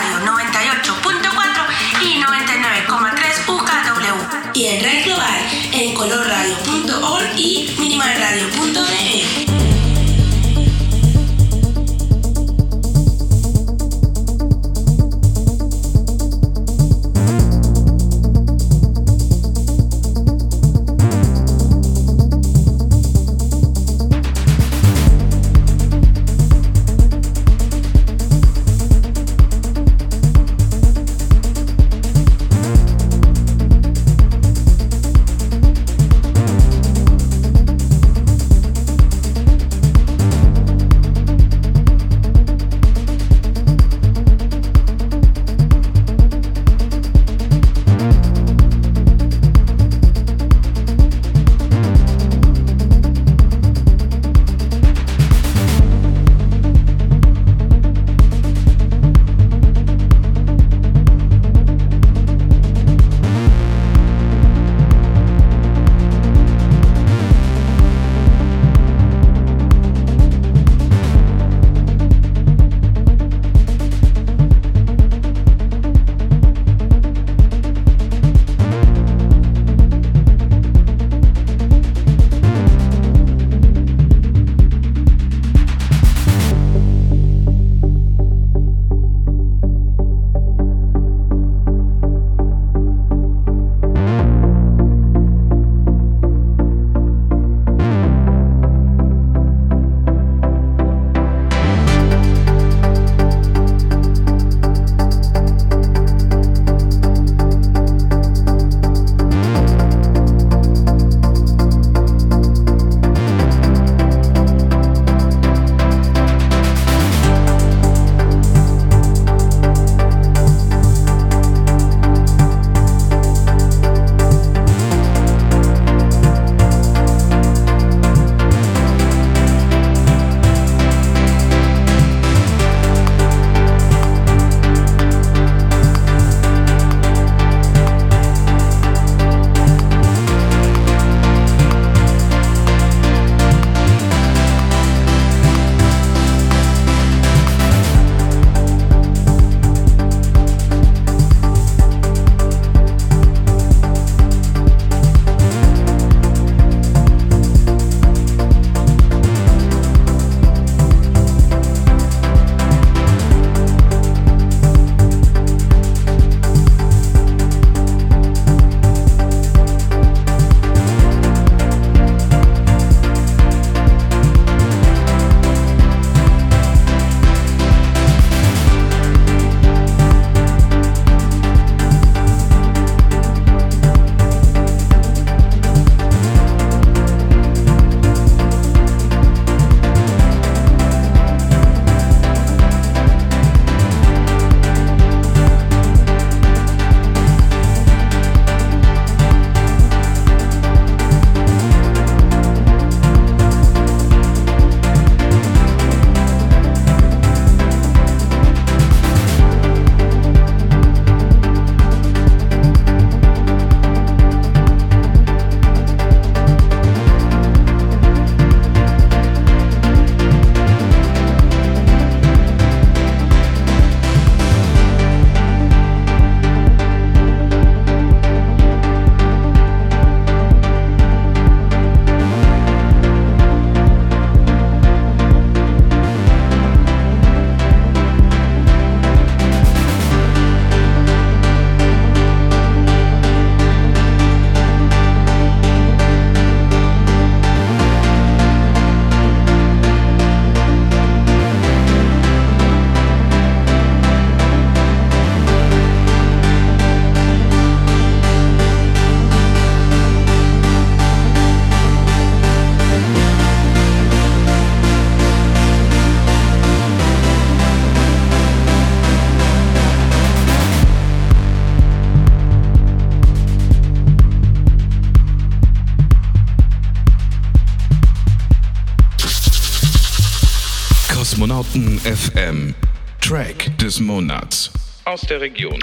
[282.12, 282.74] FM.
[283.22, 284.81] Track des Monats.
[285.12, 285.78] Aus der Region.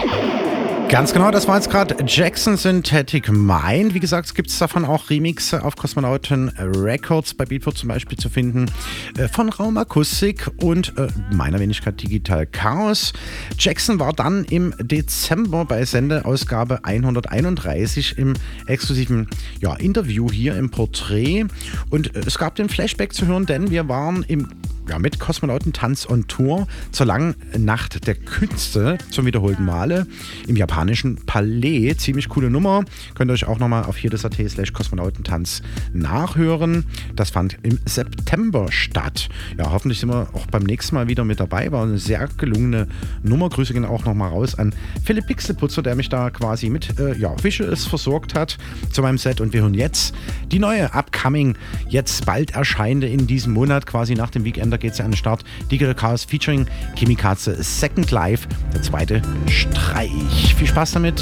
[0.89, 3.93] Ganz genau, das war jetzt gerade Jackson Synthetic Mind.
[3.93, 8.31] Wie gesagt, gibt es davon auch Remixe auf Kosmonauten Records bei Beatport zum Beispiel zu
[8.31, 8.71] finden.
[9.19, 13.13] Äh, von Raumakustik und äh, meiner Wenigkeit Digital Chaos.
[13.59, 18.33] Jackson war dann im Dezember bei Sendeausgabe 131 im
[18.67, 19.29] exklusiven
[19.61, 21.45] ja, Interview hier im Porträt.
[21.91, 24.49] Und äh, es gab den Flashback zu hören, denn wir waren im
[24.89, 30.07] ja, mit Kosmonautentanz on Tour zur langen Nacht der Künste zum wiederholten Male
[30.47, 31.97] im japanischen Palais.
[31.97, 32.85] Ziemlich coole Nummer.
[33.17, 35.61] Könnt ihr euch auch nochmal auf hier das slash Kosmonautentanz
[35.93, 36.85] nachhören.
[37.17, 39.29] Das fand im September statt.
[39.59, 41.73] Ja, hoffentlich sind wir auch beim nächsten Mal wieder mit dabei.
[41.73, 42.87] War eine sehr gelungene
[43.25, 43.49] Nummer.
[43.49, 44.73] Grüße gehen auch nochmal raus an
[45.05, 48.57] Philipp Pixelputzer, der mich da quasi mit äh, ja, Visuals versorgt hat
[48.93, 49.41] zu meinem Set.
[49.41, 50.15] Und wir hören jetzt
[50.53, 51.57] die neue Upcoming,
[51.89, 55.17] jetzt bald erscheinende in diesem Monat, quasi nach dem Weekend geht es ja an den
[55.17, 55.43] Start.
[55.73, 59.08] Digital Chaos featuring Kimikaze Second Life, der zweite
[59.47, 60.55] Streich.
[60.55, 61.19] Viel Spaß damit.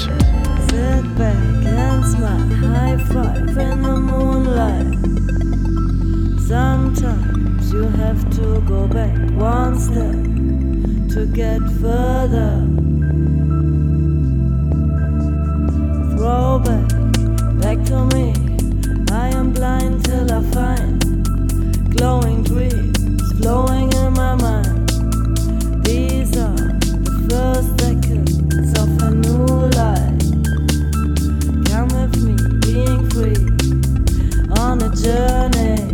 [0.69, 1.35] Sit back
[1.65, 4.93] and smile, high five in the moonlight.
[6.47, 10.15] Sometimes you have to go back one step
[11.13, 12.67] to get further.
[16.17, 16.87] Throw back,
[17.61, 18.33] back to me.
[19.11, 20.99] I am blind till I find
[21.95, 22.97] glowing dreams
[23.39, 24.66] flowing in my mind.
[35.03, 35.86] Journey.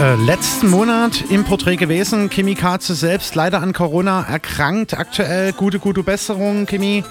[0.00, 2.30] Äh, letzten Monat im Porträt gewesen.
[2.30, 4.94] Kimi Katze selbst leider an Corona erkrankt.
[4.94, 7.04] Aktuell gute, gute Besserung, Kimi.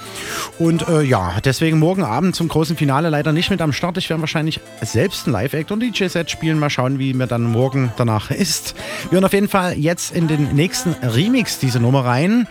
[0.59, 3.97] Und äh, ja, deswegen morgen Abend zum großen Finale leider nicht mit am Start.
[3.97, 6.59] Ich werde wahrscheinlich selbst ein Live-Act und DJ-Set spielen.
[6.59, 8.75] Mal schauen, wie mir dann morgen danach ist.
[9.09, 12.47] Wir hören auf jeden Fall jetzt in den nächsten Remix diese Nummer rein.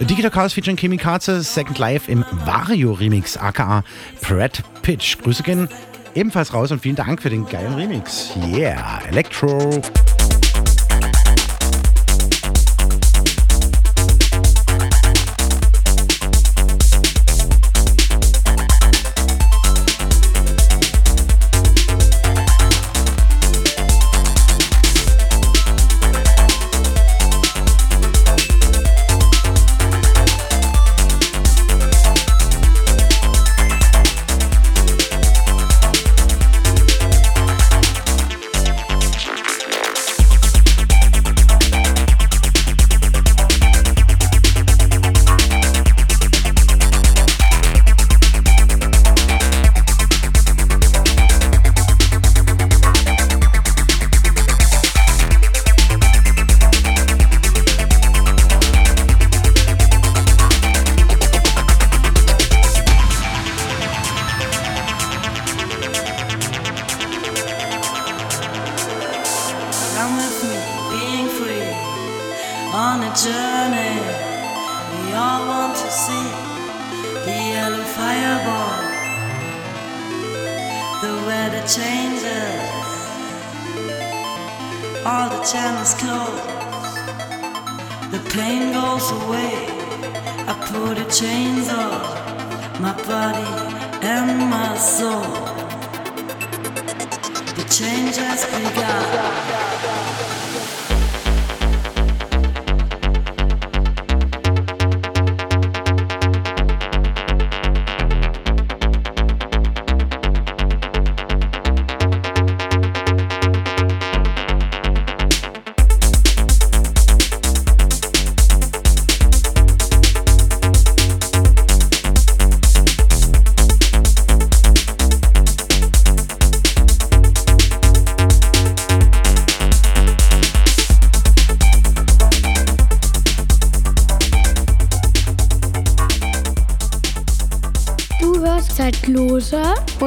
[0.00, 3.84] Digital Chaos featuring Kimi Katze, Second Life im Vario Remix, aka
[4.20, 5.18] Brad Pitch.
[5.18, 5.68] Grüße gehen
[6.14, 8.30] ebenfalls raus und vielen Dank für den geilen Remix.
[8.36, 9.82] Yeah, Electro.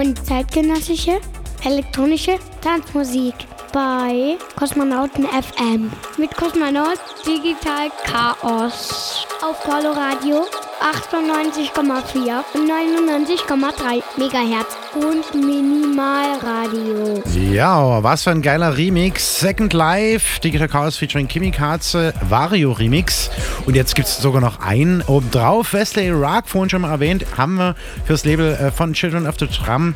[0.06, 1.20] Und zeitgenössische
[1.64, 3.34] elektronische Tanzmusik
[3.74, 9.26] bei Kosmonauten FM mit Kosmonaut Digital Chaos.
[9.42, 10.46] Auf Coloradio
[10.82, 17.24] 98,4 und 99,3 Megahertz und Minimalradio.
[17.52, 19.40] Ja, was für ein geiler Remix.
[19.40, 23.30] Second Life, Digital Chaos featuring Kimi Katze, Vario Remix.
[23.66, 25.74] Und jetzt gibt es sogar noch einen obendrauf.
[25.74, 29.48] Wesley Rock, vorhin schon mal erwähnt, haben wir fürs Label äh, von Children of the
[29.48, 29.96] Tram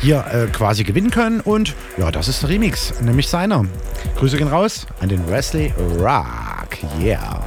[0.00, 1.40] hier äh, quasi gewinnen können.
[1.40, 3.64] Und ja, das ist der Remix, nämlich seiner.
[4.16, 6.78] Grüße gehen raus an den Wesley Rock.
[7.00, 7.42] Yeah.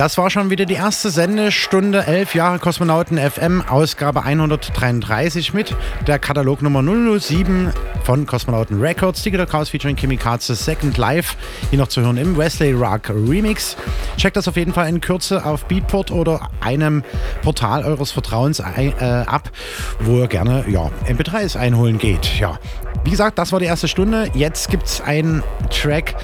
[0.00, 5.76] Das war schon wieder die erste Sendestunde 11 Jahre Kosmonauten FM, Ausgabe 133 mit
[6.06, 6.82] der Katalognummer
[7.20, 7.70] 007
[8.02, 11.36] von Kosmonauten Records, Digital Chaos featuring Kimi Katze Second Life,
[11.68, 13.76] hier noch zu hören im Wesley Rock Remix.
[14.16, 17.04] Checkt das auf jeden Fall in Kürze auf Beatport oder einem
[17.42, 19.50] Portal eures Vertrauens ein, äh, ab,
[19.98, 22.40] wo ihr gerne ja, MP3s einholen geht.
[22.40, 22.58] Ja,
[23.04, 24.30] wie gesagt, das war die erste Stunde.
[24.32, 26.14] Jetzt gibt es einen Track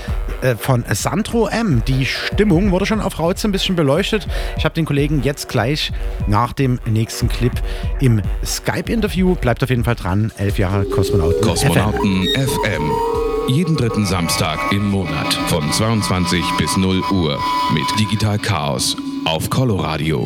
[0.47, 1.83] äh, von Sandro M.
[1.87, 4.27] Die Stimmung wurde schon auf Rauze ein bisschen beleuchtet.
[4.57, 5.93] Ich habe den Kollegen jetzt gleich
[6.29, 7.53] nach dem nächsten Clip
[8.01, 9.35] im Skype-Interview.
[9.35, 10.33] Bleibt auf jeden Fall dran.
[10.37, 12.91] Elf Jahre Kosmonauten, Kosmonauten FM.
[13.49, 17.39] Jeden dritten Samstag im Monat von 22 bis 0 Uhr
[17.73, 20.25] mit Digital Chaos auf Coloradio.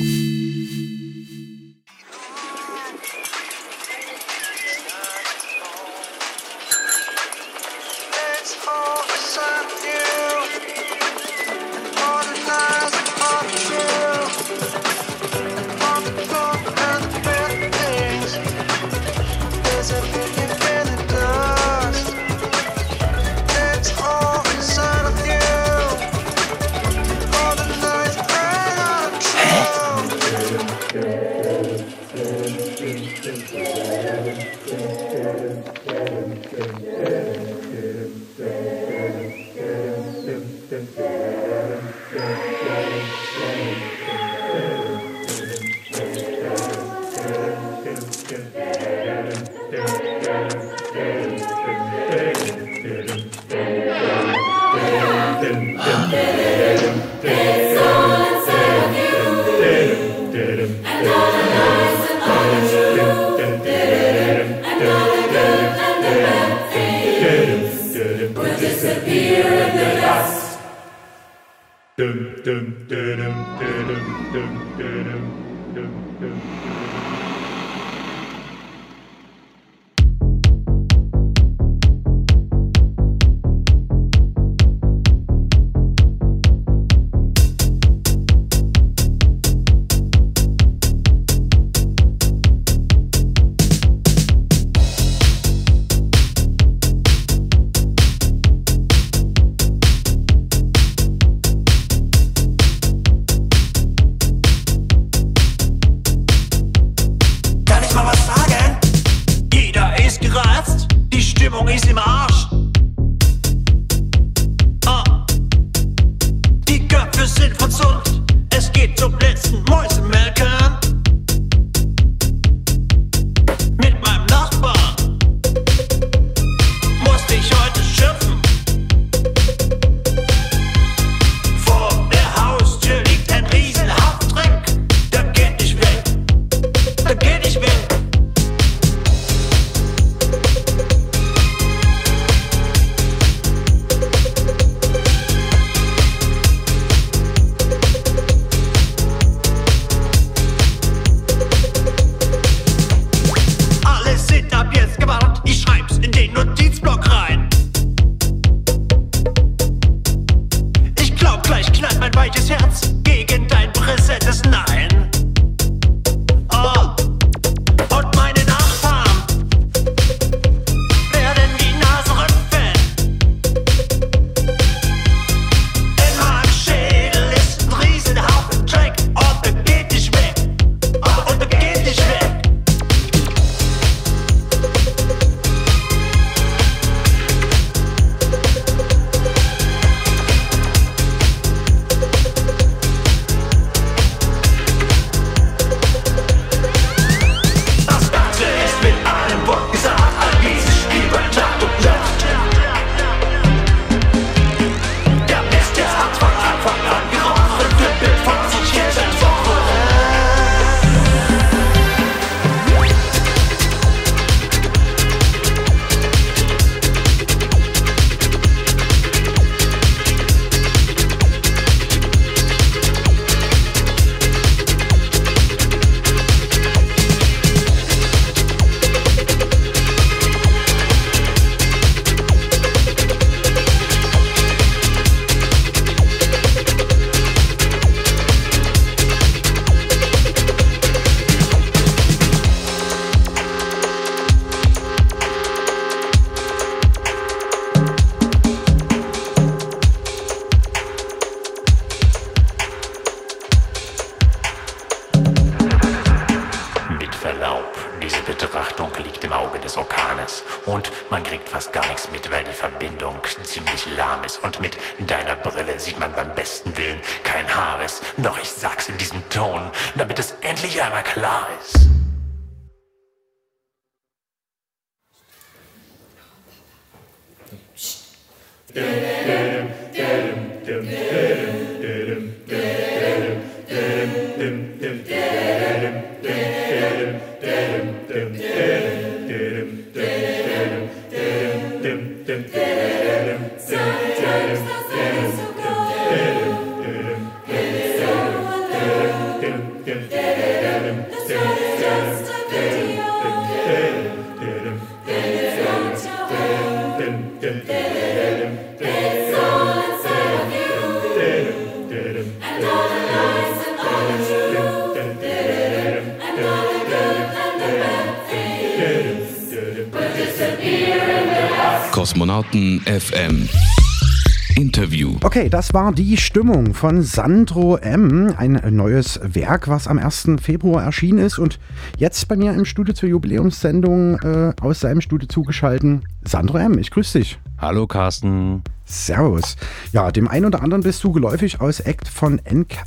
[325.40, 328.34] Okay, das war die Stimmung von Sandro M.
[328.36, 330.32] Ein neues Werk, was am 1.
[330.38, 331.38] Februar erschienen ist.
[331.38, 331.58] Und
[331.96, 336.02] jetzt bei mir im Studio zur Jubiläumssendung äh, aus seinem Studio zugeschalten.
[336.26, 337.38] Sandro M., ich grüße dich.
[337.56, 338.62] Hallo Carsten.
[338.84, 339.56] Servus.
[339.92, 342.38] Ja, dem einen oder anderen bist du geläufig aus Act von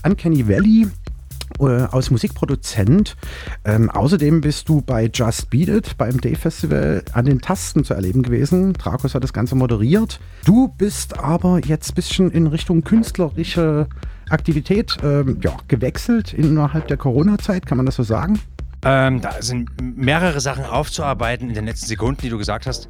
[0.03, 0.85] Uncanny Valley
[1.59, 3.15] äh, als Musikproduzent.
[3.65, 7.93] Ähm, außerdem bist du bei Just Beat It beim Day Festival an den Tasten zu
[7.93, 8.73] erleben gewesen.
[8.73, 10.19] Dracos hat das Ganze moderiert.
[10.43, 13.87] Du bist aber jetzt ein bisschen in Richtung künstlerische
[14.29, 18.39] Aktivität ähm, ja, gewechselt innerhalb der Corona-Zeit, kann man das so sagen?
[18.85, 22.89] Ähm, da sind mehrere Sachen aufzuarbeiten in den letzten Sekunden, die du gesagt hast.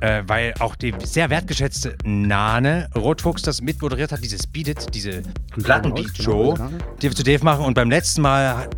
[0.00, 5.22] Äh, weil auch die sehr wertgeschätzte Nane Rotfuchs das mitmoderiert hat, dieses Beat It, diese
[5.60, 6.56] Plattenbeat-Show,
[7.02, 7.64] die wir zu Dave machen.
[7.64, 8.70] Und beim letzten Mal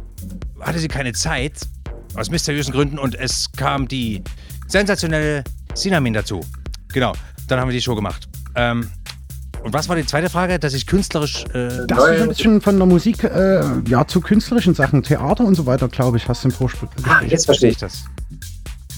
[0.61, 1.55] hatte sie keine Zeit,
[2.15, 4.23] aus mysteriösen Gründen, und es kam die
[4.67, 5.45] sensationelle
[5.75, 6.41] Sinamin dazu.
[6.93, 7.13] Genau,
[7.49, 8.29] dann haben wir die Show gemacht.
[8.55, 8.91] Ähm,
[9.63, 11.45] und was war die zweite Frage, dass ich künstlerisch.
[11.53, 15.55] Äh, das ist ein bisschen von der Musik äh, ja, zu künstlerischen Sachen, Theater und
[15.55, 16.89] so weiter, glaube ich, hast du im Vorspiel.
[17.05, 18.05] Ah, jetzt verstehe ich das.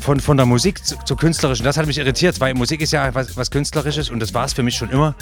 [0.00, 3.14] Von, von der Musik zu, zu künstlerischen, das hat mich irritiert, weil Musik ist ja
[3.14, 5.14] was, was Künstlerisches und das war es für mich schon immer.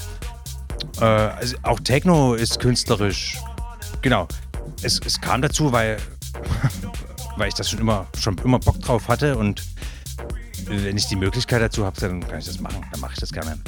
[1.01, 3.39] Äh, also auch Techno ist künstlerisch.
[4.03, 4.29] Genau.
[4.83, 5.99] Es, es kam dazu, weil,
[7.37, 9.63] weil ich das schon immer, schon immer Bock drauf hatte und
[10.67, 12.85] wenn ich die Möglichkeit dazu habe, dann kann ich das machen.
[12.93, 13.59] Dann mache ich das gerne.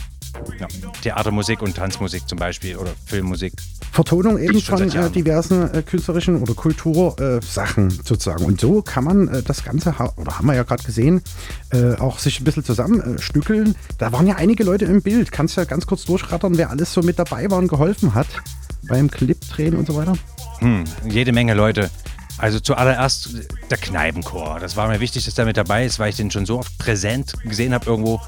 [0.58, 0.66] Ja.
[1.02, 3.52] Theatermusik und Tanzmusik zum Beispiel oder Filmmusik.
[3.92, 8.44] Vertonung eben von äh, diversen äh, künstlerischen oder Kultursachen äh, sozusagen.
[8.44, 11.22] Und so kann man äh, das Ganze, oder haben wir ja gerade gesehen,
[11.70, 13.74] äh, auch sich ein bisschen zusammenstückeln.
[13.98, 15.30] Da waren ja einige Leute im Bild.
[15.32, 18.28] Kannst du ja ganz kurz durchrattern, wer alles so mit dabei war und geholfen hat
[18.84, 20.14] beim Clip-Drehen und so weiter?
[20.60, 21.90] Hm, jede Menge Leute.
[22.42, 23.28] Also zuallererst
[23.70, 24.58] der Kneipenchor.
[24.58, 26.76] Das war mir wichtig, dass der mit dabei ist, weil ich den schon so oft
[26.76, 28.20] präsent gesehen habe irgendwo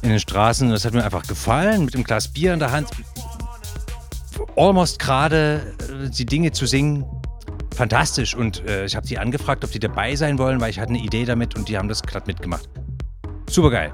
[0.00, 0.70] in den Straßen.
[0.70, 2.88] Das hat mir einfach gefallen, mit einem Glas Bier in der Hand.
[4.56, 7.04] Almost gerade äh, die Dinge zu singen.
[7.76, 8.34] Fantastisch.
[8.34, 11.00] Und äh, ich habe die angefragt, ob die dabei sein wollen, weil ich hatte eine
[11.00, 12.70] Idee damit und die haben das glatt mitgemacht.
[13.50, 13.92] Super geil.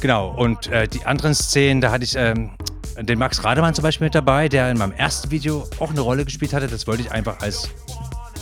[0.00, 0.30] Genau.
[0.30, 2.52] Und äh, die anderen Szenen, da hatte ich ähm,
[2.98, 6.24] den Max Rademann zum Beispiel mit dabei, der in meinem ersten Video auch eine Rolle
[6.24, 6.68] gespielt hatte.
[6.68, 7.68] Das wollte ich einfach als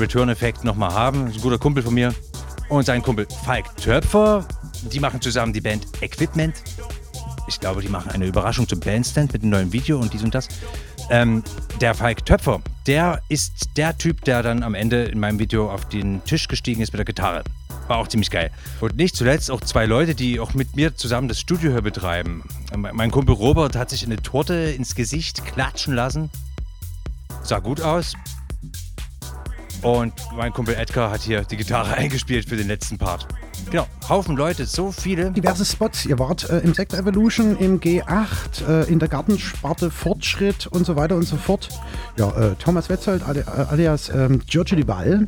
[0.01, 1.27] Return-Effekt nochmal haben.
[1.27, 2.15] Das ist ein guter Kumpel von mir.
[2.69, 4.47] Und sein Kumpel Falk Töpfer.
[4.93, 6.63] Die machen zusammen die Band Equipment.
[7.49, 10.35] Ich glaube, die machen eine Überraschung zum Bandstand mit einem neuen Video und dies und
[10.35, 10.49] das.
[11.11, 11.43] Ähm,
[11.81, 15.89] der Falk Töpfer, der ist der Typ, der dann am Ende in meinem Video auf
[15.89, 17.45] den Tisch gestiegen ist mit der Gitarre.
[17.87, 18.51] War auch ziemlich geil.
[18.81, 22.45] Und nicht zuletzt auch zwei Leute, die auch mit mir zusammen das Studio hier betreiben.
[22.77, 26.29] Mein Kumpel Robert hat sich eine Torte ins Gesicht klatschen lassen.
[27.43, 28.13] Sah gut aus.
[29.83, 33.29] Und mein Kumpel Edgar hat hier die Gitarre eingespielt für den letzten Part.
[33.71, 35.31] Genau, Haufen Leute, so viele.
[35.31, 36.07] Diverse Spots.
[36.07, 40.97] Ihr wart äh, im Sektor Evolution, im G8, äh, in der Gartensparte Fortschritt und so
[40.97, 41.69] weiter und so fort.
[42.17, 45.27] Ja, äh, Thomas Wetzold alias ähm, Giorgio Di Val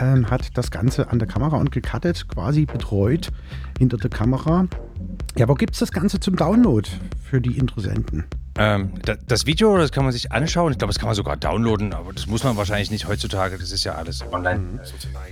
[0.00, 3.30] ähm, hat das Ganze an der Kamera und gecuttet, quasi betreut
[3.78, 4.66] hinter der Kamera.
[5.36, 6.88] Ja, wo gibt es das Ganze zum Download
[7.22, 8.24] für die Interessenten?
[8.58, 8.92] Ähm,
[9.26, 10.72] das Video, das kann man sich anschauen.
[10.72, 13.56] Ich glaube, das kann man sogar downloaden, aber das muss man wahrscheinlich nicht heutzutage.
[13.56, 14.58] Das ist ja alles online.
[14.58, 14.80] Mhm.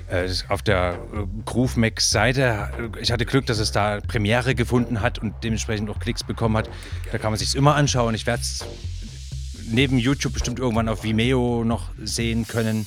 [0.08, 5.02] Äh, auf der äh, Groove Max Seite, ich hatte Glück, dass es da Premiere gefunden
[5.02, 6.70] hat und dementsprechend auch Klicks bekommen hat.
[7.12, 8.14] Da kann man sich immer anschauen.
[8.14, 8.64] Ich werde es
[9.66, 12.86] neben YouTube bestimmt irgendwann auf Vimeo noch sehen können.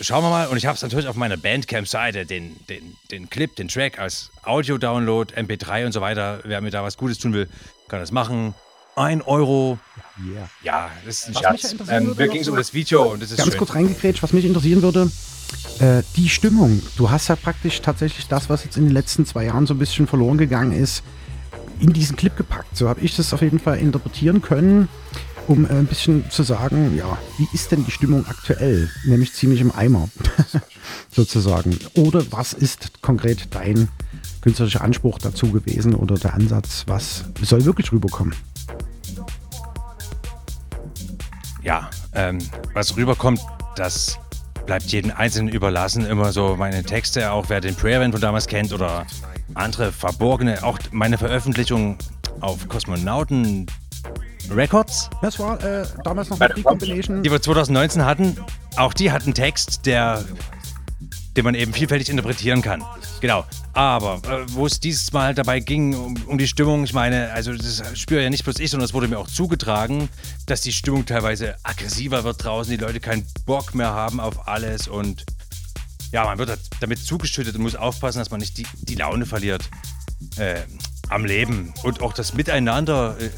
[0.00, 0.48] Schauen wir mal.
[0.48, 4.30] Und ich habe es natürlich auf meiner Bandcamp-Seite, den, den, den Clip, den Track als
[4.42, 6.40] Audio-Download, MP3 und so weiter.
[6.44, 7.48] Wer mir da was Gutes tun will,
[7.88, 8.54] kann das machen.
[8.96, 9.78] Ein Euro.
[10.24, 10.48] Yeah.
[10.62, 11.74] Ja, das ist ein Schatz.
[11.88, 13.58] Ähm, mir ging es um das Video und das ist Ganz schön.
[13.58, 15.10] kurz reingekrätscht, was mich interessieren würde.
[15.80, 16.80] Äh, die Stimmung.
[16.96, 19.78] Du hast ja praktisch tatsächlich das, was jetzt in den letzten zwei Jahren so ein
[19.78, 21.02] bisschen verloren gegangen ist,
[21.80, 22.76] in diesen Clip gepackt.
[22.76, 24.88] So habe ich das auf jeden Fall interpretieren können,
[25.48, 28.88] um äh, ein bisschen zu sagen, ja, wie ist denn die Stimmung aktuell?
[29.04, 30.08] Nämlich ziemlich im Eimer,
[31.10, 31.76] sozusagen.
[31.94, 33.88] Oder was ist konkret dein
[34.42, 38.34] künstlerischer Anspruch dazu gewesen oder der Ansatz, was soll wirklich rüberkommen?
[42.14, 42.38] Ähm,
[42.72, 43.40] was rüberkommt,
[43.76, 44.18] das
[44.66, 46.06] bleibt jedem Einzelnen überlassen.
[46.06, 49.06] Immer so meine Texte, auch wer den Prayer von damals kennt oder
[49.54, 51.98] andere verborgene, auch meine Veröffentlichung
[52.40, 53.66] auf Kosmonauten
[54.50, 55.08] Records.
[55.22, 57.22] Das war äh, damals noch die Compilation.
[57.22, 58.36] Die wir 2019 hatten.
[58.76, 60.24] Auch die hatten Text, der,
[61.36, 62.82] den man eben vielfältig interpretieren kann.
[63.20, 63.44] Genau.
[63.72, 67.52] Aber äh, wo es dieses Mal dabei ging, um, um, die Stimmung, ich meine, also
[67.52, 70.08] das spüre ja nicht bloß ich, sondern es wurde mir auch zugetragen,
[70.46, 74.86] dass die Stimmung teilweise aggressiver wird draußen, die Leute keinen Bock mehr haben auf alles
[74.86, 75.24] und
[76.12, 79.26] ja, man wird halt damit zugeschüttet und muss aufpassen, dass man nicht die, die Laune
[79.26, 79.68] verliert
[80.36, 80.60] äh,
[81.08, 83.30] am Leben und auch das Miteinander äh,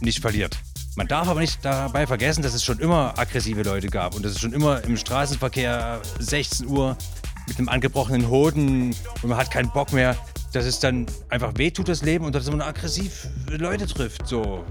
[0.00, 0.58] nicht verliert.
[0.96, 4.32] Man darf aber nicht dabei vergessen, dass es schon immer aggressive Leute gab und dass
[4.32, 6.96] es schon immer im Straßenverkehr 16 Uhr
[7.46, 10.16] mit einem angebrochenen Hoden und man hat keinen Bock mehr,
[10.52, 14.26] dass es dann einfach wehtut, das Leben, und dass man aggressiv Leute trifft.
[14.26, 14.64] So.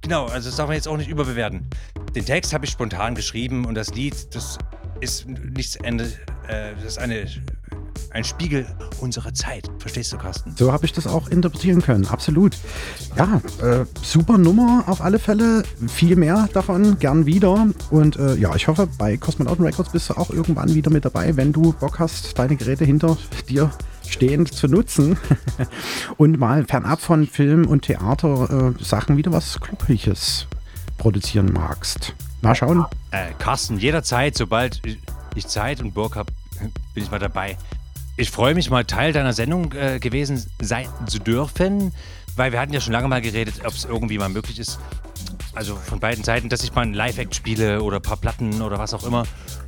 [0.00, 1.68] Genau, also das darf man jetzt auch nicht überbewerten.
[2.14, 4.58] Den Text habe ich spontan geschrieben und das Lied, das
[5.00, 6.04] ist nichts Ende,
[6.48, 7.26] äh, das ist eine
[8.10, 8.66] ein Spiegel
[9.00, 9.70] unserer Zeit.
[9.78, 10.54] Verstehst du, Carsten?
[10.56, 12.56] So habe ich das auch interpretieren können, absolut.
[13.16, 15.62] Ja, äh, super Nummer auf alle Fälle.
[15.88, 17.66] Viel mehr davon, gern wieder.
[17.90, 21.36] Und äh, ja, ich hoffe, bei Cosmonauten Records bist du auch irgendwann wieder mit dabei,
[21.36, 23.16] wenn du Bock hast, deine Geräte hinter
[23.48, 23.70] dir
[24.08, 25.18] stehend zu nutzen
[26.16, 30.46] und mal fernab von Film und Theater äh, Sachen wieder was Klubbliches
[30.96, 32.14] produzieren magst.
[32.42, 32.84] Mal schauen.
[33.10, 34.80] Äh, Carsten, jederzeit, sobald
[35.34, 36.32] ich Zeit und Bock habe,
[36.94, 37.56] bin ich mal dabei.
[38.18, 41.92] Ich freue mich mal Teil deiner Sendung äh, gewesen sein zu dürfen,
[42.34, 44.78] weil wir hatten ja schon lange mal geredet, ob es irgendwie mal möglich ist,
[45.54, 48.78] also von beiden Seiten, dass ich mal ein Live-Act spiele oder ein paar Platten oder
[48.78, 49.24] was auch immer.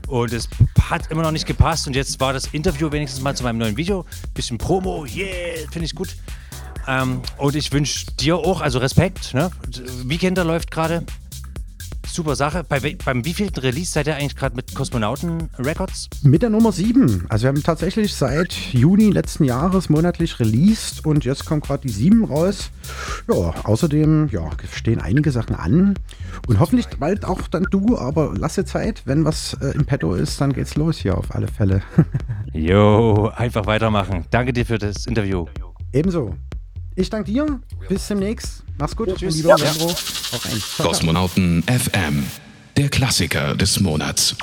[0.06, 0.48] Und es
[0.80, 3.76] hat immer noch nicht gepasst und jetzt war das Interview wenigstens mal zu meinem neuen
[3.76, 4.06] Video.
[4.32, 6.16] Bisschen Promo, yeah, finde ich gut.
[6.86, 9.50] Ähm, und ich wünsche dir auch, also Respekt, ne?
[10.04, 11.04] Weekender läuft gerade
[12.10, 12.64] super Sache.
[12.68, 16.08] Bei, beim wievielten Release seid ihr eigentlich gerade mit Kosmonauten Records?
[16.22, 17.26] Mit der Nummer 7.
[17.28, 21.92] Also wir haben tatsächlich seit Juni letzten Jahres monatlich released und jetzt kommt gerade die
[21.92, 22.70] 7 raus.
[23.28, 25.94] Ja, außerdem ja, stehen einige Sachen an
[26.46, 29.02] und hoffentlich bald auch dann du, aber lasse Zeit.
[29.04, 31.82] Wenn was äh, im Petto ist, dann geht's los hier auf alle Fälle.
[32.54, 34.24] Jo, einfach weitermachen.
[34.30, 35.46] Danke dir für das Interview.
[35.92, 36.34] Ebenso.
[36.98, 37.60] Ich danke dir.
[37.88, 38.64] Bis demnächst.
[38.76, 39.14] Mach's gut.
[39.16, 39.36] Tschüss.
[39.36, 39.72] Lieber Ja.
[40.78, 42.26] Kosmonauten FM,
[42.76, 44.34] der Klassiker des Monats.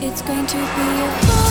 [0.00, 1.41] It's going to be a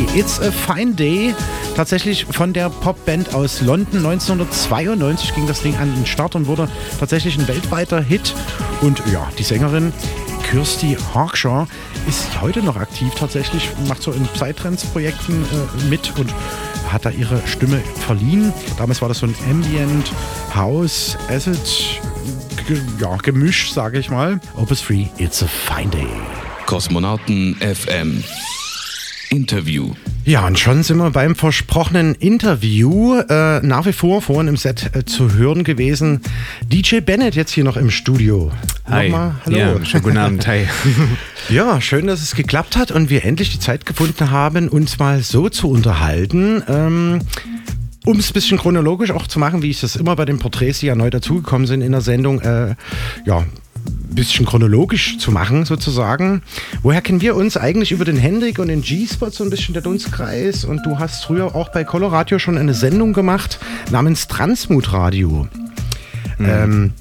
[0.00, 1.34] Opus 3, It's a Fine Day.
[1.76, 6.68] Tatsächlich von der Popband aus London 1992 ging das Ding an den Start und wurde
[6.98, 8.34] tatsächlich ein weltweiter Hit.
[8.80, 9.92] Und ja, die Sängerin
[10.42, 11.66] Kirsty Hawkshaw
[12.08, 16.32] ist heute noch aktiv tatsächlich, macht so in Psytrance-Projekten äh, mit und
[16.90, 18.52] hat da ihre Stimme verliehen.
[18.78, 20.12] Damals war das so ein Ambient
[20.54, 22.00] House Acid
[23.00, 24.40] ja, Gemisch, sage ich mal.
[24.56, 26.08] Opus 3, It's a Fine Day.
[26.66, 28.22] Kosmonauten FM.
[29.30, 29.92] Interview.
[30.24, 33.20] Ja, und schon sind wir beim versprochenen Interview.
[33.20, 36.20] Äh, nach wie vor vorhin im Set äh, zu hören gewesen.
[36.66, 38.50] DJ Bennett jetzt hier noch im Studio.
[38.86, 39.08] Hi.
[39.08, 39.56] Nochmal, hallo.
[39.56, 40.66] Ja, schönen guten Abend, hi.
[41.48, 45.22] ja, schön, dass es geklappt hat und wir endlich die Zeit gefunden haben, uns mal
[45.22, 46.64] so zu unterhalten.
[46.66, 47.20] Ähm,
[48.04, 50.80] um es ein bisschen chronologisch auch zu machen, wie ich das immer bei den Porträts,
[50.80, 52.74] die ja neu dazugekommen sind in der Sendung, äh,
[53.26, 53.44] ja,
[54.10, 56.42] bisschen chronologisch zu machen, sozusagen.
[56.82, 59.82] Woher kennen wir uns eigentlich über den Hendrik und den G-Spot, so ein bisschen der
[59.82, 60.64] Dunstkreis?
[60.64, 63.58] Und du hast früher auch bei Coloradio schon eine Sendung gemacht
[63.90, 65.48] namens Transmut Radio.
[66.38, 66.92] Ähm,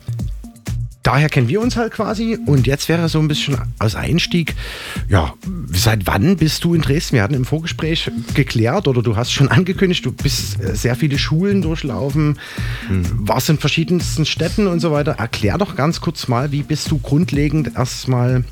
[1.03, 2.38] daher kennen wir uns halt quasi.
[2.45, 4.55] Und jetzt wäre so ein bisschen als Einstieg,
[5.09, 5.34] ja,
[5.71, 7.15] seit wann bist du in Dresden?
[7.15, 11.17] Wir hatten im Vorgespräch geklärt oder du hast schon angekündigt, du bist äh, sehr viele
[11.17, 12.39] Schulen durchlaufen,
[13.13, 15.13] warst in verschiedensten Städten und so weiter.
[15.13, 18.43] Erklär doch ganz kurz mal, wie bist du grundlegend erstmal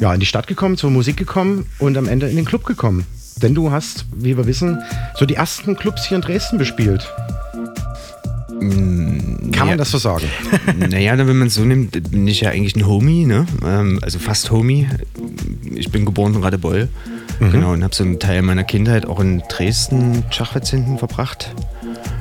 [0.00, 3.06] ja, in die Stadt gekommen, zur Musik gekommen und am Ende in den Club gekommen?
[3.42, 4.78] Denn du hast, wie wir wissen,
[5.16, 7.08] so die ersten Clubs hier in Dresden bespielt.
[9.52, 10.26] Kann man das so sagen?
[10.90, 13.46] Naja, wenn man es so nimmt, bin ich ja eigentlich ein Homie, ne?
[13.64, 14.88] Ähm, also fast Homie.
[15.74, 16.88] Ich bin geboren in Radebeul.
[17.40, 17.50] Mhm.
[17.50, 21.54] Genau, und habe so einen Teil meiner Kindheit auch in Dresden, Schachwitz hinten verbracht.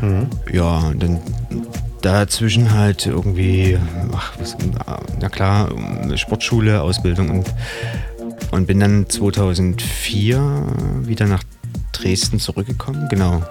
[0.02, 0.28] Mhm.
[0.52, 1.20] Ja, und dann
[2.02, 3.78] dazwischen halt irgendwie,
[4.14, 4.58] ach, was,
[5.20, 5.70] na klar,
[6.16, 7.54] Sportschule, Ausbildung und,
[8.52, 10.66] und bin dann 2004
[11.04, 11.44] wieder nach
[11.92, 13.44] Dresden zurückgekommen, genau.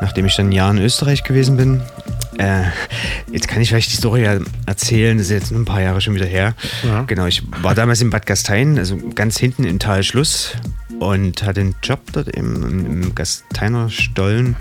[0.00, 1.80] Nachdem ich dann ein Jahr in Österreich gewesen bin.
[2.38, 2.64] Äh,
[3.32, 6.14] jetzt kann ich vielleicht die Story ja erzählen, das ist jetzt ein paar Jahre schon
[6.14, 6.54] wieder her.
[6.84, 7.02] Ja.
[7.02, 10.52] Genau, ich war damals in Bad Gastein, also ganz hinten in Talschluss
[11.00, 14.56] und hatte einen Job dort im, im Gasteiner Stollen.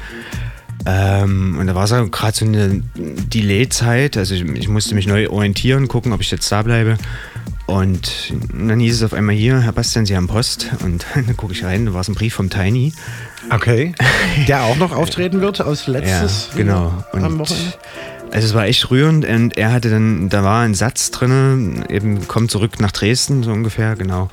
[0.86, 5.06] Ähm, und da war es auch gerade so eine Delay-Zeit, also ich, ich musste mich
[5.06, 6.98] neu orientieren, gucken, ob ich jetzt da bleibe.
[7.68, 10.72] Und dann hieß es auf einmal hier, Herr Bastian, Sie haben Post.
[10.84, 12.94] Und dann gucke ich rein, da war es ein Brief vom Tiny.
[13.50, 13.94] Okay.
[14.48, 17.04] Der auch noch auftreten wird aus letztes Ja, genau.
[17.12, 17.78] Und?
[18.32, 22.28] Also es war echt rührend und er hatte dann, da war ein Satz drin, eben
[22.28, 24.30] komm zurück nach Dresden, so ungefähr, genau.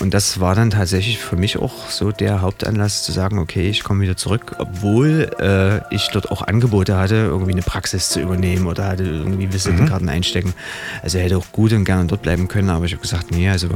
[0.00, 3.82] Und das war dann tatsächlich für mich auch so der Hauptanlass zu sagen, okay, ich
[3.82, 8.66] komme wieder zurück, obwohl äh, ich dort auch Angebote hatte, irgendwie eine Praxis zu übernehmen
[8.66, 10.54] oder hatte irgendwie Visitenkarten einstecken.
[11.02, 13.48] Also er hätte auch gut und gerne dort bleiben können, aber ich habe gesagt, nee,
[13.48, 13.68] also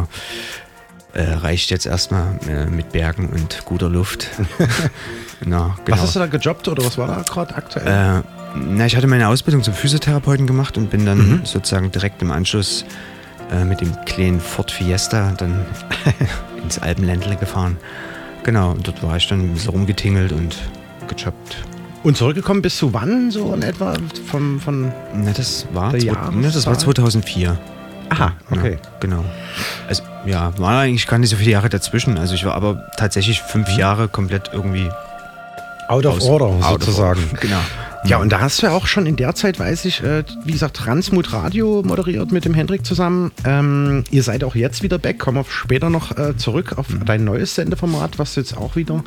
[1.14, 4.28] äh, reicht jetzt erstmal äh, mit Bergen und guter Luft.
[5.44, 5.96] Na, genau.
[5.96, 7.86] Was hast du da gejobbt oder was war da gerade aktuell?
[8.18, 8.22] Äh,
[8.54, 11.40] na, ich hatte meine Ausbildung zum Physiotherapeuten gemacht und bin dann Mhm.
[11.44, 12.84] sozusagen direkt im Anschluss
[13.50, 15.64] äh, mit dem kleinen Ford Fiesta dann
[16.62, 17.76] ins Alpenländle gefahren.
[18.44, 20.56] Genau, und dort war ich dann ein bisschen rumgetingelt und
[21.08, 21.56] gejobbt.
[22.02, 23.94] Und zurückgekommen bist du wann so in etwa
[24.26, 26.78] vom, von Na, das war, zwo- ne, das war Jahreszahl?
[26.78, 27.58] 2004.
[28.12, 28.72] Aha, okay.
[28.82, 29.24] Ja, genau.
[29.88, 32.18] Also ja, war eigentlich gar nicht so viele Jahre dazwischen.
[32.18, 34.88] Also ich war aber tatsächlich fünf Jahre komplett irgendwie
[35.88, 37.20] Out of Aus- Order out of sozusagen.
[37.20, 37.60] order, genau.
[38.04, 40.50] Ja, und da hast du ja auch schon in der Zeit, weiß ich, äh, wie
[40.52, 43.30] gesagt, Transmut Radio moderiert mit dem Hendrik zusammen.
[43.44, 47.04] Ähm, ihr seid auch jetzt wieder back, kommen wir später noch äh, zurück auf Mhm.
[47.04, 49.04] dein neues Sendeformat, was du jetzt auch wieder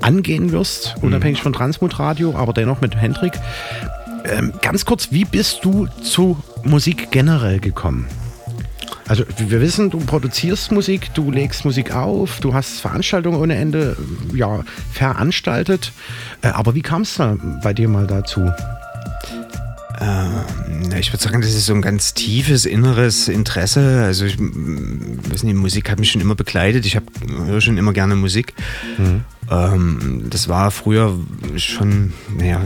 [0.00, 3.32] angehen wirst, unabhängig von Transmut Radio, aber dennoch mit Hendrik.
[4.24, 8.06] Ähm, ganz kurz, wie bist du zu Musik generell gekommen?
[9.08, 13.96] Also wir wissen, du produzierst Musik, du legst Musik auf, du hast Veranstaltungen ohne Ende
[14.34, 15.92] ja, veranstaltet.
[16.42, 18.50] Äh, aber wie kam es da bei dir mal dazu?
[20.00, 24.02] Ähm, ich würde sagen, das ist so ein ganz tiefes inneres Interesse.
[24.04, 26.84] Also ich weiß nicht, Musik hat mich schon immer begleitet.
[26.84, 27.06] Ich habe
[27.46, 28.54] höre schon immer gerne Musik.
[29.50, 31.14] Ähm, das war früher
[31.56, 32.60] schon, naja,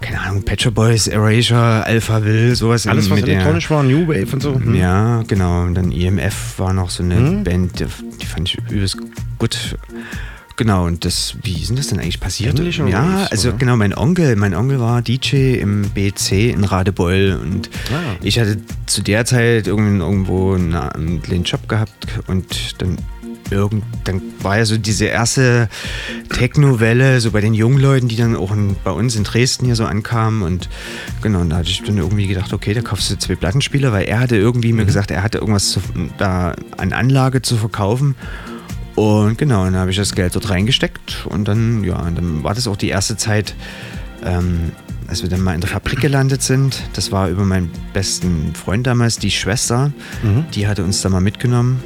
[0.00, 2.86] keine Ahnung, Patcher Boys, Erasure, Alpha Will, sowas.
[2.86, 4.54] Alles, was mit der- elektronisch war, New Wave und so.
[4.54, 4.74] Hm.
[4.74, 5.62] Ja, genau.
[5.64, 7.44] Und dann EMF war noch so eine Hm.
[7.44, 7.86] Band, die,
[8.20, 8.96] die fand ich übelst
[9.38, 9.76] gut.
[10.56, 12.56] Genau, und das, wie ist denn das denn eigentlich passiert?
[12.60, 13.58] Ähnliche ja, Waves, also oder?
[13.58, 18.14] genau, mein Onkel, mein Onkel war DJ im BC in Radebeul und Ah.
[18.22, 22.98] ich hatte zu der Zeit irgendwo einen, einen kleinen Job gehabt und dann
[23.50, 25.68] irgend, dann war ja so diese erste
[26.30, 29.76] Techno-Welle, so bei den jungen Leuten, die dann auch in, bei uns in Dresden hier
[29.76, 30.42] so ankamen.
[30.42, 30.68] Und
[31.22, 34.04] genau, und da hatte ich dann irgendwie gedacht, okay, da kaufst du zwei Plattenspieler, weil
[34.06, 34.78] er hatte irgendwie Mhm.
[34.78, 35.80] mir gesagt, er hatte irgendwas zu,
[36.18, 38.14] da an Anlage zu verkaufen.
[38.94, 42.54] Und genau, dann habe ich das Geld dort reingesteckt und dann, ja, und dann war
[42.54, 43.54] das auch die erste Zeit,
[44.24, 44.70] ähm,
[45.08, 46.80] als wir dann mal in der Fabrik gelandet sind.
[46.94, 49.92] Das war über meinen besten Freund damals, die Schwester.
[50.22, 50.44] Mhm.
[50.54, 51.82] Die hatte uns da mal mitgenommen.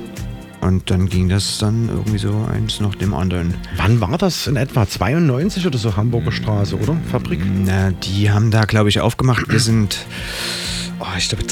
[0.61, 3.55] Und dann ging das dann irgendwie so eins nach dem anderen.
[3.77, 4.87] Wann war das in etwa?
[4.87, 6.97] 92 oder so Hamburger Straße, oder?
[7.11, 7.41] Fabrik?
[7.65, 9.49] Na, die haben da, glaube ich, aufgemacht.
[9.49, 10.07] Wir sind,
[10.99, 11.45] oh, ich glaube,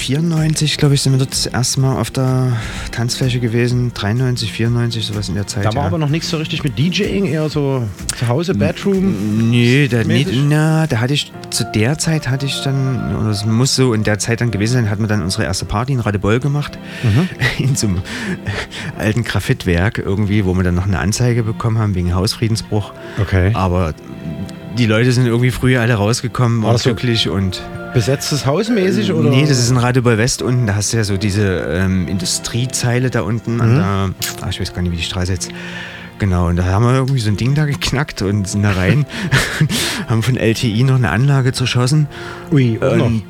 [0.00, 2.56] 94, glaube ich, sind wir dort das erste Mal auf der
[2.90, 3.92] Tanzfläche gewesen.
[3.92, 5.64] 93, 94, sowas in der Zeit.
[5.64, 5.86] Da war ja.
[5.88, 7.86] aber noch nichts so richtig mit DJing, eher so
[8.16, 9.50] zu Hause, Bedroom.
[9.50, 13.44] Nee, da, nee, na, da hatte ich, zu der Zeit hatte ich dann, oder es
[13.44, 16.00] muss so in der Zeit dann gewesen sein, hatten wir dann unsere erste Party in
[16.00, 16.78] Radebeul gemacht.
[17.02, 17.28] Mhm.
[17.58, 18.02] In so einem
[18.98, 22.92] alten Graphitwerk irgendwie, wo wir dann noch eine Anzeige bekommen haben wegen Hausfriedensbruch.
[23.20, 23.50] Okay.
[23.52, 23.92] Aber
[24.80, 27.60] die Leute sind irgendwie früher alle rausgekommen, War so glücklich und.
[27.92, 29.12] Besetztes Haus mäßig?
[29.12, 29.28] Oder?
[29.28, 30.66] Nee, das ist in Radebeul West unten.
[30.66, 33.76] Da hast du ja so diese ähm, Industriezeile da unten an Mhm.
[33.76, 33.84] der,
[34.42, 35.50] ah, ich weiß gar nicht, wie die Straße jetzt.
[36.20, 39.06] Genau, und da haben wir irgendwie so ein Ding da geknackt und sind da rein,
[40.06, 42.08] haben von LTI noch eine Anlage zerschossen.
[42.52, 43.22] Ui, und,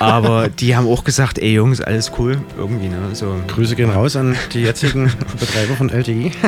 [0.00, 2.96] aber die haben auch gesagt, ey Jungs, alles cool, irgendwie, ne?
[3.12, 3.34] So.
[3.48, 6.32] Grüße gehen raus an die jetzigen Betreiber von LTI.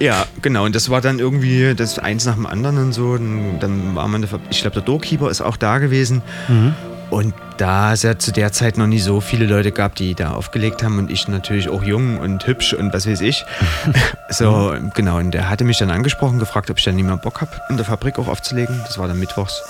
[0.00, 0.64] Ja, genau.
[0.64, 3.16] Und das war dann irgendwie das eins nach dem anderen und so.
[3.16, 6.22] Dann, dann war man, ich glaube, der Doorkeeper ist auch da gewesen.
[6.46, 6.72] Mhm.
[7.10, 10.32] Und da es ja zu der Zeit noch nicht so viele Leute gab, die da
[10.32, 13.44] aufgelegt haben und ich natürlich auch jung und hübsch und was weiß ich.
[14.30, 15.18] so, genau.
[15.18, 17.76] Und der hatte mich dann angesprochen, gefragt, ob ich dann nicht mehr Bock habe, in
[17.76, 18.80] der Fabrik auch aufzulegen.
[18.86, 19.62] Das war dann mittwochs.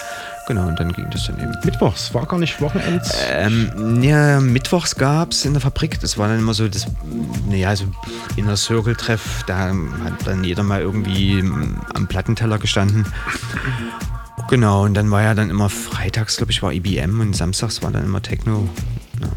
[0.47, 1.55] Genau, und dann ging das dann eben.
[1.63, 3.15] Mittwochs, war gar nicht Wochenends.
[3.31, 6.87] Ähm, ja, mittwochs gab es in der Fabrik, das war dann immer so das,
[7.47, 7.85] naja, so
[8.37, 9.69] Inner Circle-Treff, da
[10.05, 11.41] hat dann jeder mal irgendwie
[11.95, 13.05] am Plattenteller gestanden.
[14.49, 17.91] Genau, und dann war ja dann immer freitags, glaube ich, war IBM und samstags war
[17.91, 18.69] dann immer Techno.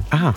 [0.10, 0.34] Ah.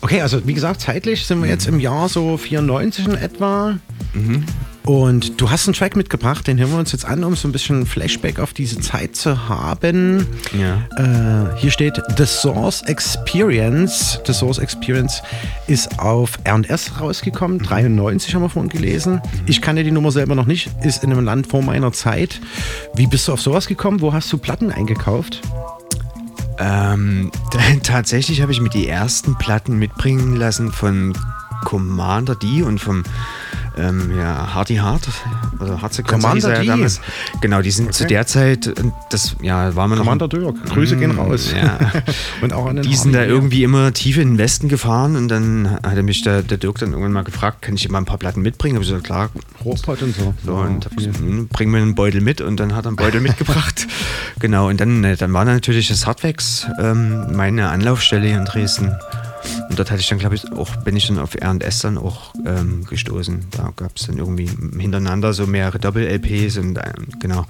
[0.00, 3.78] Okay, also wie gesagt, zeitlich sind wir jetzt im Jahr so 94 in etwa.
[4.14, 4.44] Mhm.
[4.84, 7.52] Und du hast einen Track mitgebracht, den hören wir uns jetzt an, um so ein
[7.52, 10.26] bisschen Flashback auf diese Zeit zu haben.
[10.58, 10.88] Ja.
[10.96, 14.20] Äh, hier steht The Source Experience.
[14.26, 15.22] The Source Experience
[15.68, 17.60] ist auf R&S rausgekommen.
[17.60, 19.20] 93 haben wir vorhin gelesen.
[19.46, 20.70] Ich kannte die Nummer selber noch nicht.
[20.82, 22.40] Ist in einem Land vor meiner Zeit.
[22.94, 24.00] Wie bist du auf sowas gekommen?
[24.00, 25.42] Wo hast du Platten eingekauft?
[26.58, 27.30] Ähm,
[27.84, 31.12] tatsächlich habe ich mir die ersten Platten mitbringen lassen von
[31.64, 33.04] Commander D und vom
[33.76, 35.08] ähm, ja, Hardy Hart,
[35.58, 36.66] also Hardsequencer Commander er D.
[36.66, 37.00] ja damals.
[37.40, 38.14] Genau, die sind zu Okay.
[38.14, 38.74] der Zeit, äh,
[39.10, 40.04] das ja, war man noch.
[40.04, 41.52] Commander Dirk, Grüße gehen raus.
[41.56, 41.78] Ja.
[42.42, 43.30] Und auch an den Die sind da Hardy.
[43.32, 46.90] irgendwie immer tief in den Westen gefahren und dann hat mich der, der Dirk dann
[46.90, 48.76] irgendwann mal gefragt, kann ich dir mal ein paar Platten mitbringen?
[48.76, 49.30] Hab ich gesagt, klar.
[49.64, 50.34] Rohrpott und so.
[50.44, 52.96] So, und hab gesagt, hm, bring mir einen Beutel mit und dann hat er einen
[52.96, 53.86] Beutel mitgebracht.
[54.40, 58.92] Genau, und dann, äh, dann war natürlich das Hardwax ähm, meine Anlaufstelle hier in Dresden.
[59.68, 62.34] Und dort hatte ich dann, glaube ich, auch, bin ich dann auf R&S dann auch
[62.46, 63.46] ähm, gestoßen.
[63.50, 64.48] Da gab es dann irgendwie
[64.78, 67.46] hintereinander so mehrere Doppel-LPs und ähm, genau.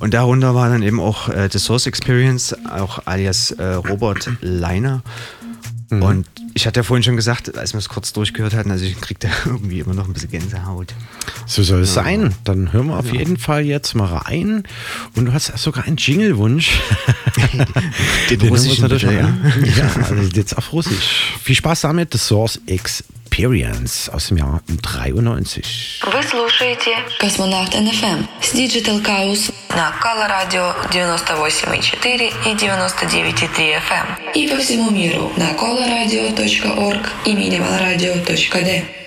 [0.00, 5.02] Und darunter war dann eben auch äh, The Source Experience, auch alias äh, Robert Leiner.
[5.88, 9.00] Und ich hatte ja vorhin schon gesagt, als wir es kurz durchgehört hatten, also ich
[9.00, 10.94] krieg da irgendwie immer noch ein bisschen Gänsehaut.
[11.46, 12.02] So soll es Ja.
[12.02, 12.34] sein.
[12.44, 13.20] Dann hören wir auf Ja.
[13.20, 14.64] jeden Fall jetzt mal rein.
[15.14, 16.80] Und du hast sogar einen Jingle-Wunsch.
[18.30, 19.64] Den uns russischen natürlich bitte, mal an.
[19.76, 21.34] Ja, also jetzt auf Russisch.
[21.42, 22.12] Viel Spaß damit.
[22.12, 22.60] The Source
[23.36, 26.00] Experience aus dem Jahr 93.
[26.10, 34.32] Вы слушаете Космонавт НФМ с Digital Chaos на Кала Радио 98,4 и 99,3 FM.
[34.32, 39.05] И по всему миру на colaradio.org и minimalradio.d.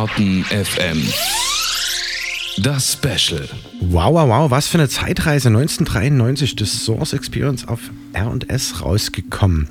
[0.00, 1.02] Kosmonauten FM.
[2.62, 3.46] Das Special.
[3.80, 5.48] Wow, wow, wow, was für eine Zeitreise.
[5.48, 7.80] 1993, das Source Experience auf
[8.14, 9.68] R&S rausgekommen.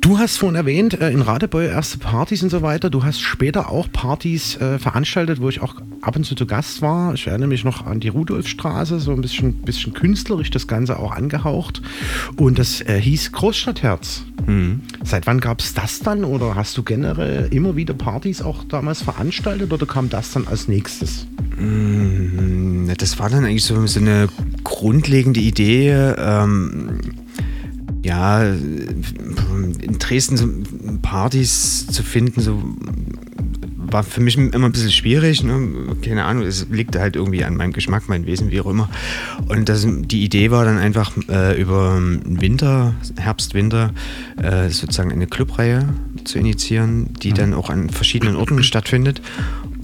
[0.00, 2.88] Du hast vorhin erwähnt, äh, in Radebeul erste Partys und so weiter.
[2.88, 6.80] Du hast später auch Partys äh, veranstaltet, wo ich auch ab und zu zu Gast
[6.80, 7.12] war.
[7.14, 11.12] Ich erinnere mich noch an die Rudolfstraße, so ein bisschen, bisschen künstlerisch das Ganze auch
[11.12, 11.82] angehaucht.
[12.36, 14.24] Und das äh, hieß Großstadtherz.
[15.04, 16.24] Seit wann gab es das dann?
[16.24, 20.68] Oder hast du generell immer wieder Partys auch damals veranstaltet oder kam das dann als
[20.68, 21.26] nächstes?
[21.58, 24.28] Mm, Das war dann eigentlich so, so eine
[24.64, 25.90] grundlegende Idee.
[25.90, 27.00] Ähm,
[28.04, 30.48] ja, in Dresden so
[31.02, 32.60] Partys zu finden, so
[33.92, 35.42] war für mich immer ein bisschen schwierig.
[35.42, 35.96] Ne?
[36.02, 38.88] Keine Ahnung, es liegt halt irgendwie an meinem Geschmack, mein Wesen, wie auch immer.
[39.48, 43.92] Und das, die Idee war dann einfach äh, über Winter, Herbst, Winter,
[44.42, 45.88] äh, sozusagen eine Clubreihe
[46.24, 49.22] zu initiieren, die dann auch an verschiedenen Orten stattfindet.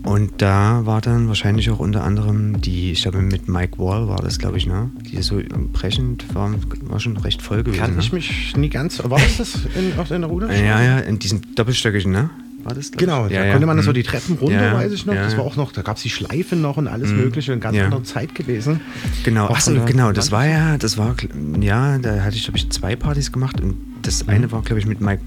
[0.04, 4.22] Und da war dann wahrscheinlich auch unter anderem die, ich glaube mit Mike Wall war
[4.22, 4.90] das, glaube ich, ne?
[5.02, 5.40] Die so
[5.72, 7.80] brechend war, war schon recht voll gewesen.
[7.80, 8.00] Kann ne?
[8.00, 9.02] ich mich nie ganz.
[9.04, 10.64] War das das in, auf deiner Rudolfstraße?
[10.64, 12.30] Ja, ja, in diesem doppelstöckigen, ne?
[12.64, 12.90] War das?
[12.90, 13.52] Genau, ja, da ja.
[13.52, 13.94] konnte man das so hm.
[13.94, 15.14] die Treppen runter, Ja, weiß ich noch.
[15.14, 17.18] ja, das war auch noch, da gab es die Schleife noch und alles Mhm.
[17.18, 17.84] Mögliche, eine ganz Ja.
[17.84, 18.80] andere Zeit gewesen.
[19.24, 21.14] Genau, achso, genau, das war ja, das war,
[21.60, 24.30] ja, da hatte ich, glaube ich, zwei Partys gemacht und das Mhm.
[24.32, 25.22] eine war, glaube ich, mit Mike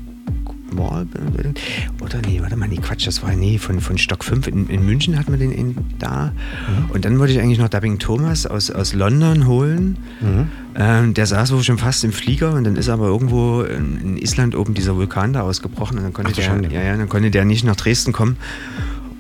[0.80, 4.86] oder nee, warte mal, nee, Quatsch, das war, nee, von, von Stock 5 in, in
[4.86, 6.32] München hat man den in, da
[6.68, 6.92] Mhm.
[6.92, 10.48] und dann wollte ich eigentlich noch Dubbing Thomas aus, aus London holen, Mhm.
[10.76, 14.18] ähm, der saß wohl schon fast im Flieger und dann ist aber irgendwo in, in
[14.18, 16.70] Island oben dieser Vulkan da ausgebrochen und dann konnte, Ach der, Schande.
[16.74, 18.38] ja, ja, dann konnte der nicht nach Dresden kommen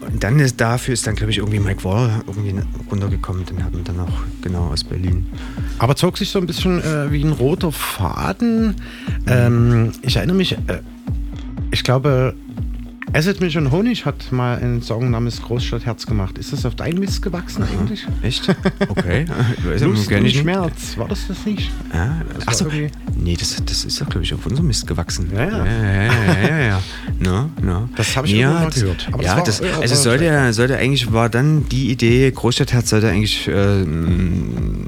[0.02, 2.56] und dann ist dafür ist dann, glaube ich, irgendwie Mike Wall irgendwie
[2.90, 3.45] runtergekommen.
[3.45, 5.28] Den hatten wir dann auch genau aus Berlin.
[5.78, 8.76] Aber zog sich so ein bisschen äh, wie ein roter Faden.
[9.28, 10.80] Ähm, ich erinnere mich, äh,
[11.72, 12.35] ich glaube,
[13.14, 16.38] Acid Milch und Honig hat mal einen Song namens Großstadtherz gemacht.
[16.38, 18.07] Ist das auf dein Mist gewachsen eigentlich?
[18.22, 18.48] Echt?
[18.88, 19.26] Okay.
[19.81, 20.38] Lust und nicht.
[20.39, 21.69] Schmerz, war das das nicht?
[21.93, 22.68] Ja, Das achso,
[23.18, 25.30] nee, das, das ist doch, glaube ich, auf unserem Mist gewachsen.
[25.34, 25.65] Ja, ja.
[25.65, 26.81] ja, ja, ja, ja.
[27.19, 27.89] No, no.
[27.98, 29.10] Das habe ich ja, das, gehört.
[29.11, 33.10] Aber das ja, war das, also sollte, sollte eigentlich, war dann die Idee, Großstadtherz sollte
[33.10, 33.84] eigentlich äh,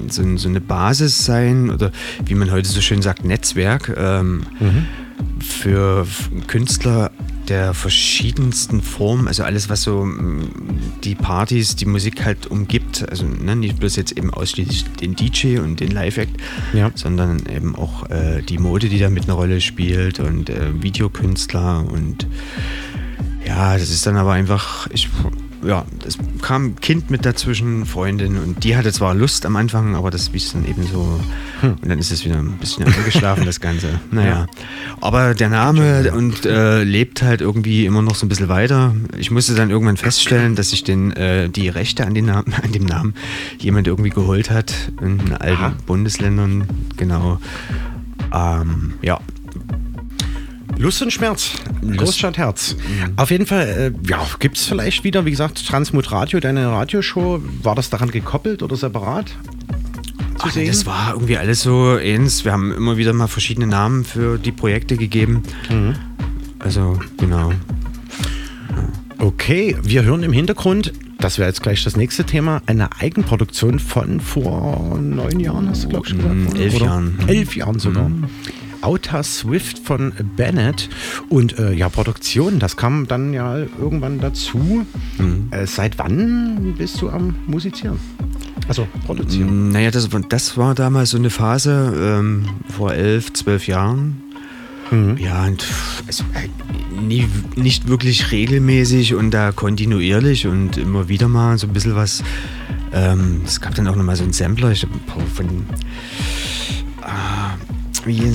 [0.08, 1.92] so, so eine Basis sein oder
[2.26, 4.86] wie man heute so schön sagt, Netzwerk ähm, Mhm.
[5.44, 6.08] Für
[6.48, 7.12] Künstler
[7.48, 10.50] der verschiedensten Formen, also alles, was so mm,
[11.04, 15.60] die Partys, die Musik halt umgibt, also ne, nicht bloß jetzt eben ausschließlich den DJ
[15.60, 16.36] und den Live-Act,
[16.74, 16.92] Ja.
[16.96, 21.86] sondern eben auch äh, die Mode, die da mit eine Rolle spielt und äh, Videokünstler
[21.86, 22.28] und
[23.46, 25.10] ja, das ist dann aber einfach, ich,
[25.66, 29.96] ja, es kam ein Kind mit dazwischen, Freundin und die hatte zwar Lust am Anfang,
[29.96, 31.20] aber das ist dann eben so
[31.62, 34.00] und dann ist es wieder ein bisschen eingeschlafen, das Ganze.
[34.12, 34.46] Naja,
[35.02, 38.94] aber der Name und äh, lebt halt irgendwie immer noch so ein bisschen weiter.
[39.18, 42.72] Ich musste dann irgendwann feststellen, dass sich den, äh, die Rechte an, den Namen, an
[42.72, 43.16] dem Namen
[43.58, 45.74] jemand irgendwie geholt hat in allen Aha.
[45.86, 47.40] Bundesländern, genau.
[48.34, 49.20] Ähm, ja,
[50.78, 51.52] Lust und Schmerz.
[51.82, 52.76] Lust- Großstadtherz.
[53.16, 57.42] Auf jeden Fall, äh, ja, gibt es vielleicht wieder, wie gesagt, Transmut Radio, deine Radioshow.
[57.62, 59.32] War das daran gekoppelt oder separat?
[60.40, 60.68] Ach, sehen?
[60.68, 62.44] das war irgendwie alles so ähnlich.
[62.44, 65.44] Wir haben immer wieder mal verschiedene Namen für die Projekte gegeben.
[65.70, 65.96] Mhm.
[66.60, 67.52] Also, genau.
[69.20, 74.20] Okay, wir hören im Hintergrund, das wäre jetzt gleich das nächste Thema, eine Eigenproduktion von
[74.20, 76.36] vor neun Jahren, hast du, glaube ich, gesagt?
[76.52, 76.60] Oder?
[76.60, 76.80] elf?
[76.80, 77.18] Jahren.
[77.28, 78.12] Elf Jahren sogar.
[78.84, 80.90] Outer Swift von Bennett
[81.30, 84.86] und äh, ja, Produktion, das kam dann ja irgendwann dazu.
[85.18, 85.48] Mhm.
[85.52, 87.98] Äh, seit wann bist du am Musizieren?
[88.68, 89.70] Also produzieren.
[89.70, 94.22] Mm, Naja, das, war- das war damals so eine Phase ähm, vor elf, zwölf Jahren.
[94.92, 95.18] Mhm.
[95.18, 95.66] Ja, und
[96.06, 96.48] also, äh,
[97.02, 102.22] nie, nicht wirklich regelmäßig und da kontinuierlich und immer wieder mal so ein bisschen was.
[102.94, 105.66] Ähm, es gab dann auch nochmal so einen Sampler ich hab ein paar von.
[107.02, 107.56] Ah,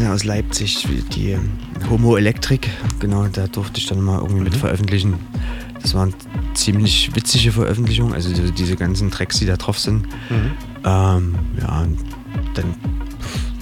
[0.03, 1.37] er aus Leipzig, die
[1.91, 2.69] Homo Electric,
[3.01, 5.15] genau, da durfte ich dann mal irgendwie mit veröffentlichen.
[5.83, 6.13] Das waren
[6.55, 10.03] ziemlich witzige Veröffentlichungen, also diese, ganzen Tracks, die da drauf sind.
[10.29, 10.51] Mhm.
[10.85, 11.87] Ähm, ja,
[12.55, 12.75] dann,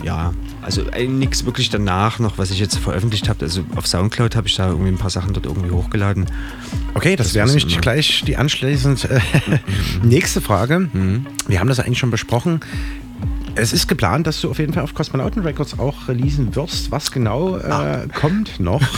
[0.02, 3.44] ja, also nichts wirklich danach noch, was ich jetzt veröffentlicht habe.
[3.44, 6.26] Also auf Soundcloud habe ich da irgendwie ein paar Sachen dort irgendwie hochgeladen.
[6.94, 9.20] Okay, das, Das wäre nämlich immer- gleich die anschließend äh,
[10.02, 10.88] nächste Frage.
[11.48, 12.60] Wir haben das eigentlich schon besprochen.
[13.56, 16.90] Es ist geplant, dass du auf jeden Fall auf Kosmonauten Records auch releasen wirst.
[16.90, 18.82] Was genau äh, kommt noch?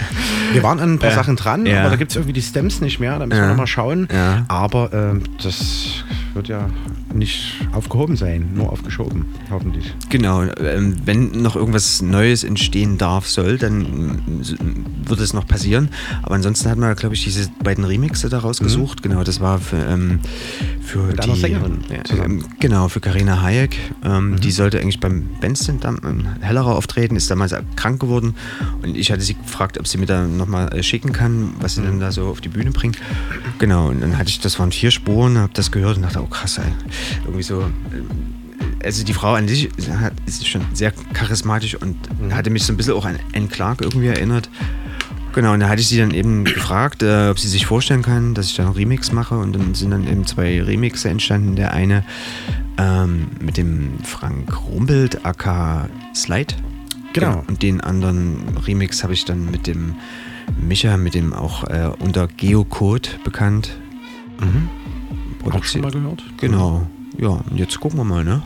[0.52, 1.80] wir waren an ein paar Äh, Sachen dran, ja.
[1.80, 3.18] aber da gibt es irgendwie die Stems nicht mehr.
[3.18, 3.50] Da müssen wir Ja.
[3.50, 4.08] nochmal schauen.
[4.12, 4.44] Ja.
[4.48, 6.04] Aber ähm, das
[6.34, 6.68] wird ja
[7.12, 9.94] nicht aufgehoben sein, nur aufgeschoben, hoffentlich.
[10.10, 14.20] Genau, ähm, wenn noch irgendwas Neues entstehen darf, soll, dann
[15.06, 15.90] wird es noch passieren.
[16.22, 19.02] Aber ansonsten hat man, glaube ich, diese beiden Remixe da rausgesucht.
[19.02, 20.20] Genau, das war für, ähm,
[20.82, 22.40] für Mit die, Sängerin zusammen.
[22.40, 23.76] ähm, genau, für Karina Hayek.
[24.04, 28.34] Ähm, Die sollte eigentlich beim Benston in Hellerau auftreten, ist damals krank geworden.
[28.82, 32.00] Und ich hatte sie gefragt, ob sie mir da nochmal schicken kann, was sie denn
[32.00, 32.98] da so auf die Bühne bringt.
[33.58, 36.26] Genau, und dann hatte ich, das waren vier Spuren, habe das gehört und dachte, oh
[36.28, 36.64] krass, ey.
[37.24, 38.08] Irgendwie so, ähm,
[38.82, 41.96] also die Frau an sich hat, ist schon sehr charismatisch und
[42.32, 44.48] hatte mich so ein bisschen auch an Anne Clark irgendwie erinnert.
[45.34, 48.34] Genau, und da hatte ich sie dann eben gefragt, äh, ob sie sich vorstellen kann,
[48.34, 49.36] dass ich da einen Remix mache.
[49.36, 51.56] Und dann sind dann eben zwei Remixe entstanden.
[51.56, 52.04] Der eine
[52.78, 56.54] ähm, mit dem Frank Rumpelt, aka Slide.
[57.14, 57.42] Genau.
[57.48, 59.96] Und den anderen Remix habe ich dann mit dem
[60.60, 63.70] Micha, mit dem auch äh, unter Geocode bekannt.
[64.40, 64.68] Mhm.
[65.44, 65.72] Auch Produziert.
[65.72, 66.24] schon mal gehört?
[66.38, 66.86] Genau.
[67.18, 68.42] Ja, und jetzt gucken wir mal, ne?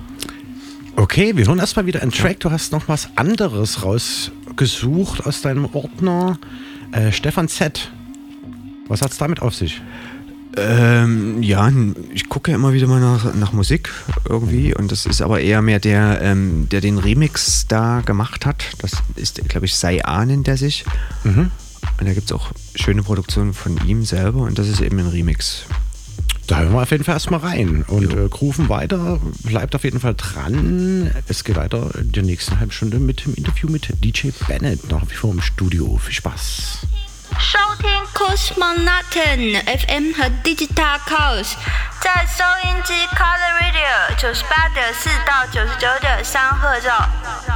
[0.96, 2.40] Okay, wir hören erstmal wieder einen Track.
[2.40, 6.38] Du hast noch was anderes rausgesucht aus deinem Ordner.
[6.92, 7.92] Äh, Stefan Z.
[8.88, 9.80] Was hat's damit auf sich?
[10.56, 11.70] Ähm, ja,
[12.12, 13.90] ich gucke ja immer wieder mal nach, nach Musik
[14.28, 18.64] irgendwie und das ist aber eher mehr der, ähm, der den Remix da gemacht hat.
[18.78, 20.84] Das ist, glaube ich, Sei A nennt der sich.
[21.22, 21.52] Mhm.
[22.00, 25.06] Und da gibt es auch schöne Produktionen von ihm selber und das ist eben ein
[25.06, 25.64] Remix.
[26.47, 29.19] Da hören wir auf jeden Fall erstmal rein und äh, rufen weiter.
[29.43, 31.09] Bleibt auf jeden Fall dran.
[31.27, 35.03] Es geht weiter in der nächsten halben Stunde mit dem Interview mit DJ Bennett nach
[35.09, 35.97] wie vor im Studio.
[35.97, 36.79] Viel Spaß.
[37.39, 41.55] 收听 Cosmonauten FM 和 Digital Chaos，
[41.99, 47.09] 在收音机 Color Radio 九十八点四到九十九点三赫兆，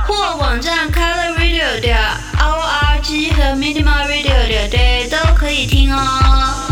[0.08, 2.00] 或网站 Color Radio 点
[2.40, 6.71] org 和 Minimal Radio 点 day 都可以听哦。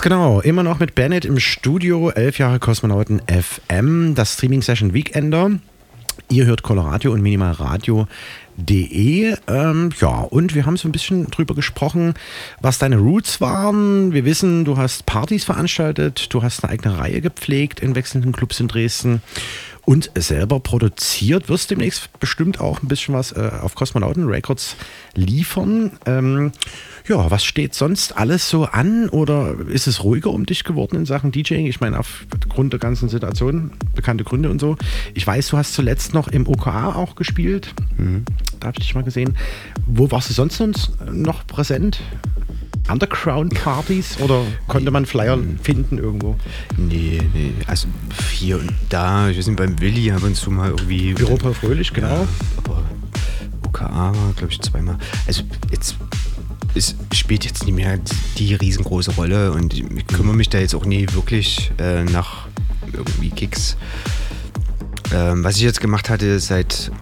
[0.00, 5.50] Ganz genau, immer noch mit Bennett im Studio, elf Jahre Kosmonauten FM, das Streaming-Session Weekender.
[6.30, 9.36] Ihr hört Coloradio und minimalradio.de.
[9.46, 12.14] Ähm, ja, und wir haben so ein bisschen drüber gesprochen,
[12.62, 14.14] was deine Roots waren.
[14.14, 18.58] Wir wissen, du hast Partys veranstaltet, du hast eine eigene Reihe gepflegt in wechselnden Clubs
[18.58, 19.20] in Dresden
[19.84, 21.48] und selber produziert.
[21.48, 24.76] Wirst demnächst bestimmt auch ein bisschen was äh, auf Kosmonauten Records
[25.14, 25.92] liefern.
[26.06, 26.52] Ähm,
[27.08, 31.06] ja, was steht sonst alles so an oder ist es ruhiger um dich geworden in
[31.06, 31.66] Sachen DJing?
[31.66, 34.76] Ich meine, aufgrund der ganzen Situation, bekannte Gründe und so.
[35.14, 37.74] Ich weiß, du hast zuletzt noch im OKA auch gespielt.
[38.60, 39.36] Da habe ich dich mal gesehen.
[39.86, 42.00] Wo warst du sonst sonst noch präsent?
[42.90, 46.36] Underground-Partys oder konnte man Flyer finden irgendwo?
[46.76, 47.88] Nee, nee, also
[48.32, 51.14] hier und da, wir sind beim Willi ab und zu mal irgendwie.
[51.18, 52.08] Europa Fröhlich, genau.
[52.08, 52.82] Ja, aber
[53.66, 54.98] OKA war, glaube ich, zweimal.
[55.26, 55.96] Also jetzt
[56.74, 57.98] es spielt jetzt nicht mehr
[58.38, 62.46] die riesengroße Rolle und ich kümmere mich da jetzt auch nie wirklich äh, nach
[62.92, 63.76] irgendwie Kicks.
[65.12, 66.92] Ähm, was ich jetzt gemacht hatte seit,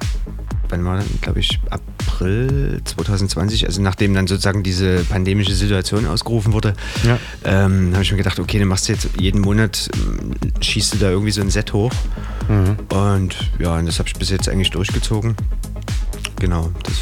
[0.70, 6.52] wann war das, glaube ich, April 2020, also nachdem dann sozusagen diese pandemische Situation ausgerufen
[6.52, 6.74] wurde,
[7.04, 7.18] Ja.
[7.44, 10.98] ähm, habe ich mir gedacht, okay, dann machst du jetzt jeden Monat, ähm, schießt du
[10.98, 11.92] da irgendwie so ein Set hoch.
[12.48, 15.36] Und ja, und das habe ich bis jetzt eigentlich durchgezogen.
[16.40, 16.94] Genau, das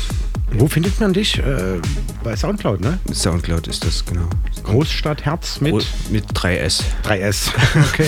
[0.59, 1.39] Wo findet man dich?
[1.39, 1.81] Äh,
[2.25, 2.99] bei Soundcloud, ne?
[3.13, 4.29] Soundcloud ist das, genau.
[4.65, 5.75] Großstadt Herz mit?
[6.11, 6.83] Mit 3S.
[7.05, 7.51] 3S,
[7.93, 8.07] okay.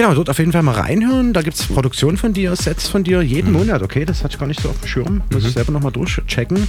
[0.00, 1.34] Genau, dort auf jeden Fall mal reinhören.
[1.34, 4.06] Da gibt es Produktion von dir, Sets von dir jeden Monat, okay?
[4.06, 5.20] Das hatte ich gar nicht so auf dem Schirm.
[5.30, 6.66] Muss ich selber nochmal durchchecken.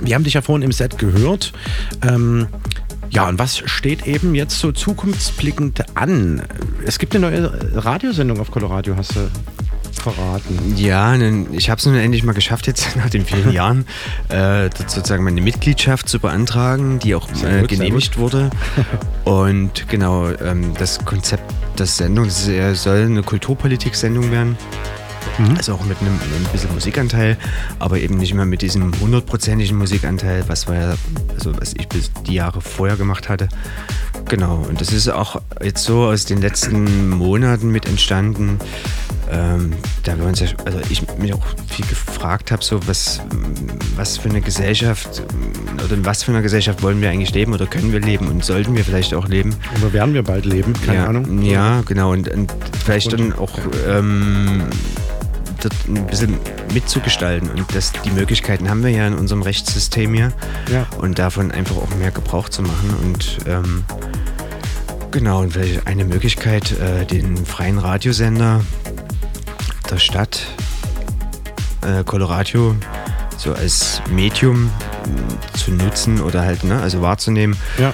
[0.00, 1.52] Wir haben dich ja vorhin im Set gehört.
[2.06, 2.46] Ähm,
[3.10, 6.42] ja, und was steht eben jetzt so zukunftsblickend an?
[6.86, 9.28] Es gibt eine neue Radiosendung auf Colorado, hast du
[10.02, 10.74] verraten.
[10.76, 11.14] Ja,
[11.52, 13.86] ich habe es nun endlich mal geschafft, jetzt nach den vielen Jahren,
[14.28, 18.50] äh, sozusagen meine Mitgliedschaft zu beantragen, die auch äh, genehmigt wurde.
[19.24, 21.44] Und genau, ähm, das Konzept
[21.78, 24.56] der Sendung soll eine Kulturpolitik-Sendung werden.
[25.56, 27.38] Also auch mit einem, ein bisschen Musikanteil,
[27.78, 30.94] aber eben nicht mehr mit diesem hundertprozentigen Musikanteil, was wir ja,
[31.34, 33.48] also was ich bis die Jahre vorher gemacht hatte.
[34.28, 38.58] Genau, und das ist auch jetzt so aus den letzten Monaten mit entstanden,
[39.32, 39.72] ähm,
[40.02, 43.20] da wir uns ja, also ich mich auch viel gefragt habe, so was,
[43.96, 45.22] was für eine Gesellschaft
[45.82, 48.44] oder in was für einer Gesellschaft wollen wir eigentlich leben oder können wir leben und
[48.44, 49.54] sollten wir vielleicht auch leben?
[49.80, 50.74] Oder werden wir bald leben?
[50.84, 51.42] Keine ja, Ahnung.
[51.42, 52.12] Ja, genau.
[52.12, 52.52] Und, und
[52.84, 54.64] vielleicht dann auch ähm,
[55.62, 56.36] dort ein bisschen
[56.74, 57.50] mitzugestalten.
[57.50, 60.32] Und das, die Möglichkeiten haben wir ja in unserem Rechtssystem hier.
[60.70, 60.86] Ja.
[60.98, 62.94] Und davon einfach auch mehr Gebrauch zu machen.
[63.02, 63.84] Und ähm,
[65.10, 68.60] genau, und vielleicht eine Möglichkeit, äh, den freien Radiosender
[69.92, 70.46] der Stadt
[71.82, 72.74] äh, Colorado
[73.36, 74.70] so als Medium
[75.54, 77.56] zu nutzen oder halt, ne, also wahrzunehmen.
[77.76, 77.92] Ja.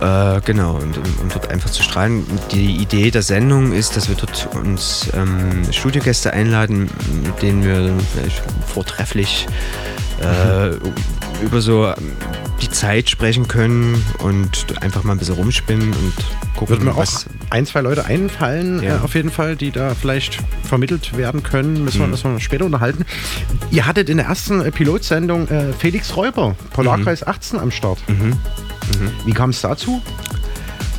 [0.00, 2.26] Äh, genau, und, und dort einfach zu strahlen.
[2.50, 6.90] Die Idee der Sendung ist, dass wir dort uns ähm, Studiogäste einladen,
[7.24, 9.46] mit denen wir vielleicht vortrefflich
[10.20, 10.70] äh,
[11.44, 11.94] über so ähm,
[12.62, 16.12] die Zeit sprechen können und einfach mal ein bisschen rumspinnen und
[16.56, 17.26] gucken, Wird mir auch was.
[17.50, 18.96] ein, zwei Leute einfallen, Ja.
[18.96, 21.84] äh, auf jeden Fall, die da vielleicht vermittelt werden können.
[21.84, 22.10] Müssen wir, Mhm.
[22.12, 23.04] müssen wir später unterhalten.
[23.70, 27.98] Ihr hattet in der ersten äh, Pilotsendung äh, Felix Räuber, Polarkreis 18 am Start.
[28.08, 28.32] Mhm.
[29.26, 30.00] Wie kam es dazu?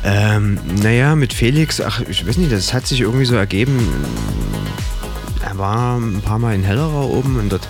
[0.04, 3.80] Ähm, naja, mit Felix, ach, ich weiß nicht, das hat sich irgendwie so ergeben.
[5.48, 7.66] Er war ein paar Mal in Hellerau oben und dort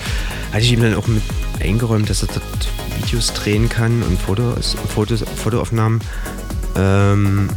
[0.53, 1.23] hatte ich ihm dann auch mit
[1.61, 2.69] eingeräumt, dass er dort
[2.99, 6.01] Videos drehen kann und Fotos, Fotos, Fotoaufnahmen.
[6.77, 7.49] Ähm,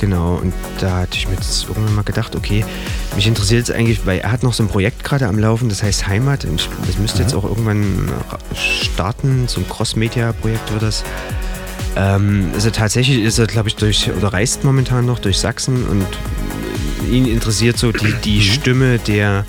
[0.00, 2.64] genau, und da hatte ich mir jetzt irgendwann mal gedacht, okay,
[3.14, 5.82] mich interessiert es eigentlich, weil er hat noch so ein Projekt gerade am Laufen, das
[5.82, 6.46] heißt Heimat.
[6.46, 8.10] Und das müsste jetzt auch irgendwann
[8.54, 11.04] starten, so ein Cross-Media-Projekt wird das.
[11.94, 16.06] Ähm, also tatsächlich ist er, glaube ich, durch oder reist momentan noch durch Sachsen und
[17.10, 19.44] ihn interessiert so die, die Stimme der,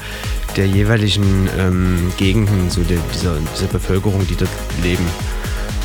[0.56, 4.50] der jeweiligen ähm, Gegenden, so der, dieser, dieser Bevölkerung, die dort
[4.84, 5.06] leben.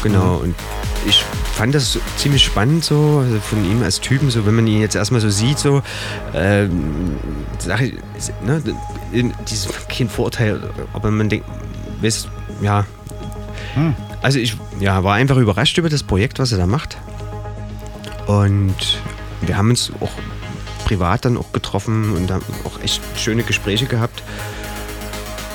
[0.02, 0.36] Genau.
[0.36, 0.54] Und
[1.06, 1.24] ich
[1.54, 4.94] fand das ziemlich spannend so also von ihm als Typen, so wenn man ihn jetzt
[4.94, 5.82] erstmal so sieht, so
[6.34, 7.16] ähm,
[7.58, 7.92] Sache,
[8.44, 8.62] ne,
[9.48, 10.60] dieses kein Vorteil,
[10.92, 11.46] aber man denkt,
[12.00, 12.28] weißt,
[12.62, 12.86] ja,
[14.22, 16.96] also ich ja, war einfach überrascht über das Projekt, was er da macht.
[18.26, 18.74] Und
[19.42, 20.10] wir haben uns auch
[20.84, 24.22] privat dann auch getroffen und haben auch echt schöne Gespräche gehabt.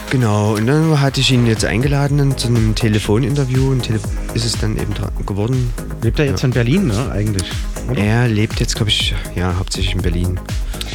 [0.09, 3.99] Genau, und dann hatte ich ihn jetzt eingeladen zu einem Telefoninterview und Tele
[4.33, 4.93] ist es dann eben
[5.27, 5.71] geworden.
[6.01, 7.47] Lebt er jetzt in Berlin, ne, eigentlich?
[7.89, 8.01] Oder?
[8.01, 10.39] Er lebt jetzt, glaube ich, ja, hauptsächlich in Berlin.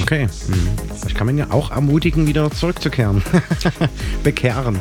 [0.02, 0.28] Okay.
[1.06, 3.22] Ich kann man ja auch ermutigen, wieder zurückzukehren.
[4.24, 4.80] Bekehren.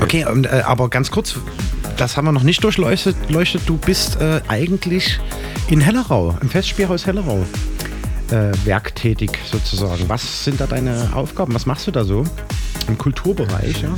[0.00, 1.36] Okay, und, äh, aber ganz kurz,
[1.96, 3.16] das haben wir noch nicht durchleuchtet.
[3.28, 3.62] Leuchtet.
[3.66, 5.18] Du bist äh, eigentlich
[5.68, 7.44] in Hellerau, im Festspielhaus Hellerau,
[8.30, 10.08] äh, werktätig sozusagen.
[10.08, 11.54] Was sind da deine Aufgaben?
[11.54, 12.24] Was machst du da so
[12.88, 13.82] im Kulturbereich?
[13.82, 13.94] Ja?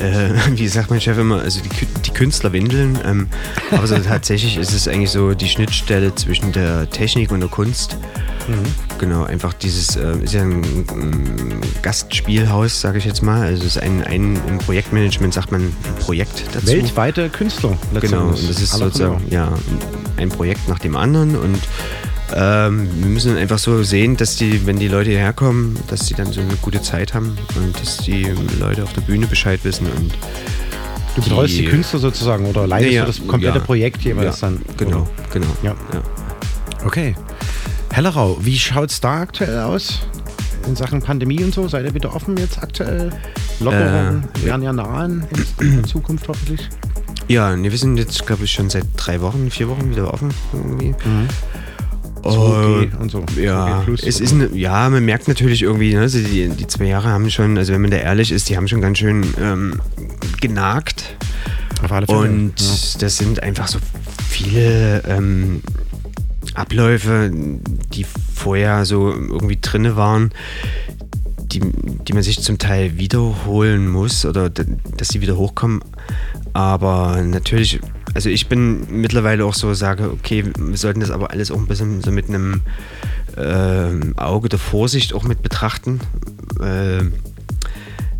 [0.00, 2.98] äh, wie sagt mein Chef immer, also die, die Künstler windeln.
[3.04, 3.28] Ähm,
[3.70, 7.96] aber so tatsächlich ist es eigentlich so die Schnittstelle zwischen der Technik und der Kunst.
[8.98, 13.42] Genau, einfach dieses, äh, ist ja ein, ein Gastspielhaus, sage ich jetzt mal.
[13.42, 16.66] Also es ist ein, ein, im Projektmanagement sagt man ein Projekt dazu.
[16.66, 17.78] Weltweite Künstler.
[18.00, 19.52] Genau, und das ist sozusagen ja,
[20.16, 21.60] ein Projekt nach dem anderen und
[22.34, 26.14] ähm, wir müssen einfach so sehen, dass die, wenn die Leute hierher kommen, dass sie
[26.14, 28.26] dann so eine gute Zeit haben und dass die
[28.58, 30.12] Leute auf der Bühne Bescheid wissen und
[31.16, 33.64] Du betreust die, Künstler sozusagen oder leitest Ja, du das komplette ja.
[33.64, 34.60] Projekt jeweils Ja, dann?
[34.76, 35.48] genau, genau.
[35.62, 35.74] Ja.
[36.84, 37.14] Okay.
[37.92, 40.00] Hellerau, wie schaut es da aktuell aus?
[40.68, 41.66] In Sachen Pandemie und so?
[41.66, 43.10] Seid ihr wieder offen jetzt aktuell?
[43.58, 45.24] Lockerungen Äh, werden ja nahen
[45.60, 46.68] in der Zukunft hoffentlich.
[47.26, 50.94] Ja, wir sind jetzt, glaube ich, schon seit drei Wochen, vier Wochen wieder offen irgendwie.
[52.22, 53.24] 2G und so.
[53.40, 56.66] Ja, 2G plus es ist ne, ja, man merkt natürlich irgendwie, ne, also die, die
[56.66, 59.24] zwei Jahre haben schon, also wenn man da ehrlich ist, die haben schon ganz schön
[59.40, 59.80] ähm,
[60.40, 61.16] genagt.
[61.82, 62.54] Auf alle Fälle, Und
[63.00, 63.78] das sind einfach so
[64.28, 65.62] viele ähm,
[66.54, 67.30] Abläufe,
[67.92, 70.30] die vorher so irgendwie drinne waren,
[71.38, 75.80] die, die man sich zum Teil wiederholen muss oder dass sie wieder hochkommen.
[76.52, 77.80] Aber natürlich,
[78.14, 81.66] also ich bin mittlerweile auch so, sage, okay, wir sollten das aber alles auch ein
[81.66, 82.62] bisschen so mit einem
[83.36, 86.00] ähm, Auge der Vorsicht auch mit betrachten.
[86.62, 87.12] Ähm,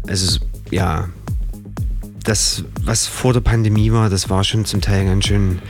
[0.07, 0.41] also
[0.71, 1.09] ja,
[2.25, 5.61] das, was vor der Pandemie war, das war schon zum Teil ganz schön,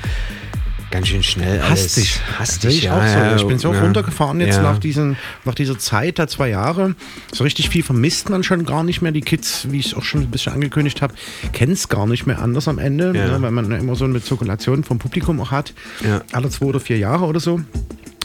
[0.91, 1.61] ganz schön schnell.
[1.63, 2.21] Hastig.
[2.39, 2.97] Hastig, ich ja.
[2.97, 3.19] auch so.
[3.19, 3.81] ja, ich bin so ja.
[3.81, 4.63] runtergefahren jetzt ja.
[4.63, 6.95] nach, diesen, nach dieser Zeit der zwei Jahre.
[7.33, 9.13] So richtig viel vermisst man schon gar nicht mehr.
[9.13, 11.15] Die Kids, wie ich es auch schon ein bisschen angekündigt habe,
[11.53, 14.85] kennen es gar nicht mehr anders am Ende, ne, weil man immer so eine Zirkulation
[14.85, 15.73] vom Publikum auch hat.
[16.05, 16.23] Ja.
[16.33, 17.61] Alle zwei oder vier Jahre oder so.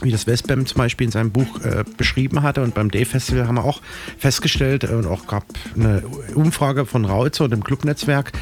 [0.01, 2.61] Wie das Westbam zum Beispiel in seinem Buch äh, beschrieben hatte.
[2.61, 3.81] Und beim Day Festival haben wir auch
[4.17, 5.45] festgestellt äh, und auch gab
[5.75, 6.03] eine
[6.35, 8.33] Umfrage von Rauzer und dem Clubnetzwerk.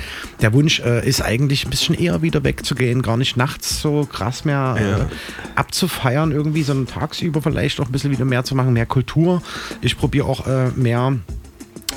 [0.41, 4.45] Der Wunsch äh, ist eigentlich ein bisschen eher wieder wegzugehen, gar nicht nachts so krass
[4.45, 5.09] mehr äh, Ja.
[5.55, 9.41] abzufeiern irgendwie, sondern tagsüber vielleicht auch ein bisschen wieder mehr zu machen, mehr Kultur.
[9.81, 11.13] Ich probiere auch äh, mehr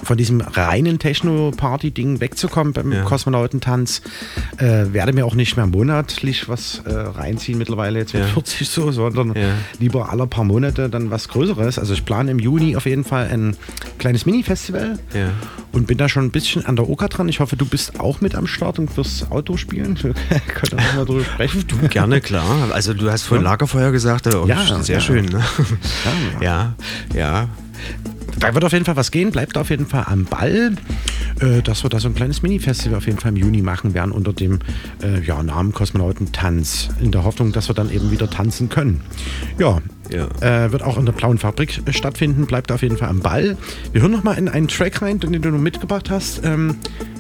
[0.03, 3.03] von diesem reinen Techno-Party-Ding wegzukommen beim Ja.
[3.05, 4.03] Kosmonautentanz.
[4.59, 8.29] Äh, werde mir auch nicht mehr monatlich was äh, reinziehen mittlerweile jetzt mit Ja.
[8.29, 9.49] 40 so, sondern Ja.
[9.81, 11.79] lieber alle paar Monate dann was Größeres.
[11.79, 13.57] Also ich plane im Juni auf jeden Fall ein
[13.99, 15.31] kleines Mini-Festival Ja.
[15.73, 17.29] und bin da schon ein bisschen an der Oka dran.
[17.29, 19.99] Ich hoffe, du bist auch mit am Start und wirst Auto spielen.
[20.03, 20.15] Wir
[20.55, 21.65] können auch mal drüber sprechen.
[21.67, 22.69] Du, gerne, klar.
[22.73, 23.45] Also du hast vorhin.
[23.45, 25.25] Lagerfeuer gesagt, aber auch Ja, sehr schön.
[25.27, 25.43] Ne?
[26.41, 26.75] Ja,
[27.15, 27.49] ja.
[28.39, 30.77] Da wird auf jeden Fall was gehen, bleibt auf jeden Fall am Ball,
[31.41, 34.13] äh, dass wir da so ein kleines Mini-Festival auf jeden Fall im Juni machen werden
[34.13, 34.59] unter dem
[35.03, 39.01] äh, ja, Namen Kosmonautentanz, in der Hoffnung, dass wir dann eben wieder tanzen können.
[39.59, 39.81] Ja,
[40.11, 40.29] Ja.
[40.41, 43.57] Äh, wird auch in der Blauen Fabrik stattfinden, bleibt auf jeden Fall am Ball.
[43.93, 46.45] Wir hören nochmal in einen Track rein, den du mitgebracht hast.
[46.45, 46.77] Ähm,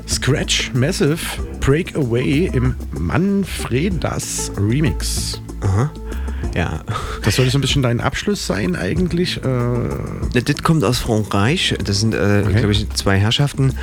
[0.08, 1.18] Scratch Massive
[1.60, 5.40] Breakaway im Manfredas Remix.
[5.62, 5.90] Aha.
[6.54, 6.80] Ja.
[7.24, 9.38] Das soll so ein bisschen dein Abschluss sein eigentlich.
[9.44, 11.74] Äh, Das kommt aus Frankreich.
[11.84, 12.54] Das sind, äh, Okay.
[12.58, 13.74] glaube ich, zwei Herrschaften,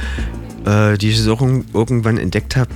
[0.65, 2.69] äh, die ich auch irg- irgendwann entdeckt habe.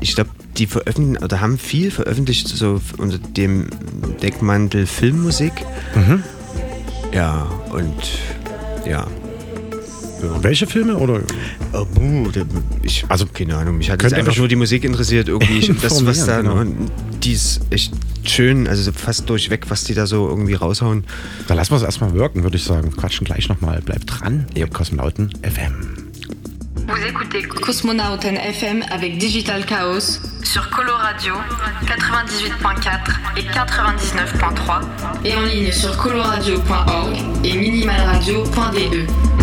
[0.00, 3.68] Ich glaube, die veröffentlichen oder haben viel veröffentlicht so unter dem
[4.22, 5.52] Deckmantel Filmmusik.
[5.94, 6.22] Mhm.
[7.12, 7.94] Ja, und
[8.88, 9.06] ja.
[10.42, 11.20] Welche Filme oder?
[11.72, 12.42] Oh, buh, da-
[12.82, 15.58] ich, also keine Ahnung, mich hat jetzt einfach nur die Musik interessiert irgendwie.
[15.60, 16.90] Ich, das, was da, und
[17.22, 17.92] die ist echt
[18.24, 21.04] schön, also fast durchweg, was die da so irgendwie raushauen.
[21.48, 22.90] Da lassen wir es erstmal wirken, würde ich sagen.
[22.96, 23.80] Quatschen gleich nochmal.
[23.82, 24.46] Bleibt dran.
[24.54, 26.06] Ihr Kosmonauten FM.
[26.86, 31.34] Vous écoutez Cosmonauten FM avec Digital Chaos sur Coloradio
[31.86, 34.80] 98.4 et 99.3
[35.24, 39.39] et en ligne sur coloradio.org et minimalradio.de.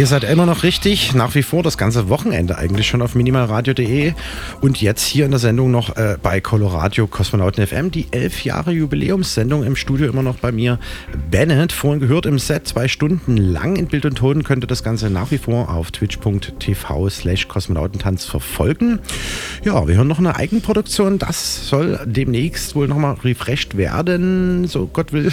[0.00, 4.14] Ihr seid immer noch richtig, nach wie vor das ganze Wochenende eigentlich schon auf minimalradio.de
[4.62, 8.72] und jetzt hier in der Sendung noch äh, bei Coloradio Kosmonauten FM, die elf Jahre
[8.72, 10.78] Jubiläumssendung im Studio immer noch bei mir.
[11.30, 14.82] Bennett, vorhin gehört im Set, zwei Stunden lang in Bild und Ton, könnt ihr das
[14.82, 19.00] Ganze nach wie vor auf twitch.tv slash Kosmonautentanz verfolgen.
[19.64, 25.12] Ja, wir hören noch eine Eigenproduktion, das soll demnächst wohl nochmal refreshed werden, so Gott
[25.12, 25.30] will.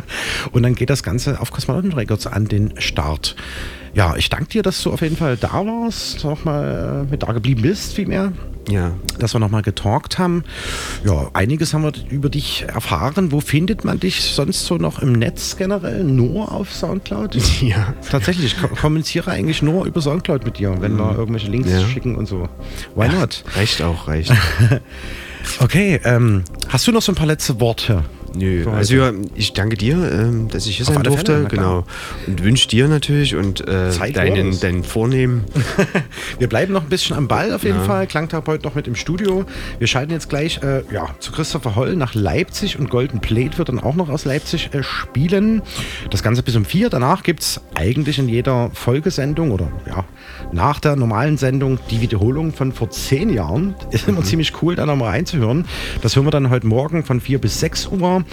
[0.52, 3.34] und dann geht das Ganze auf Kosmonauten Records an den Start.
[3.94, 7.32] Ja, ich danke dir, dass du auf jeden Fall da warst, nochmal äh, mit da
[7.32, 8.32] geblieben bist, vielmehr.
[8.68, 8.92] Ja.
[9.18, 10.44] Dass wir nochmal getalkt haben.
[11.04, 13.32] Ja, einiges haben wir über dich erfahren.
[13.32, 16.04] Wo findet man dich sonst so noch im Netz generell?
[16.04, 17.36] Nur auf Soundcloud?
[17.62, 17.94] Ja.
[18.08, 21.80] Tatsächlich, ich ko- kommuniziere eigentlich nur über Soundcloud mit dir, wenn wir irgendwelche Links Ja.
[21.86, 22.48] schicken und so.
[22.94, 23.42] Why not?
[23.56, 24.32] Reicht auch, reicht.
[25.58, 28.04] Okay, ähm, hast du noch so ein paar letzte Worte?
[28.34, 31.32] Nö, also ja, ich danke dir, ähm, dass ich hier Auf sein durfte.
[31.32, 31.84] Fälle, genau.
[32.26, 34.60] Und wünsche dir natürlich und äh, deinen, los.
[34.60, 35.44] deinen Vornehmen.
[36.38, 37.84] Wir bleiben noch ein bisschen am Ball auf jeden Ja.
[37.84, 38.06] Fall.
[38.06, 39.44] Klangtherapeut noch mit im Studio.
[39.78, 43.68] Wir schalten jetzt gleich äh, ja, zu Christopher Holl nach Leipzig und Golden Plate wird
[43.68, 45.62] dann auch noch aus Leipzig äh, spielen.
[46.10, 46.88] Das Ganze bis um vier.
[46.88, 50.04] Danach gibt es eigentlich in jeder Folgesendung oder ja,
[50.52, 53.74] nach der normalen Sendung die Wiederholung von vor zehn Jahren.
[53.90, 55.64] Ist immer ziemlich cool, da nochmal reinzuhören.
[56.02, 58.24] Das hören wir dann heute Morgen von 4 bis 6 Uhr.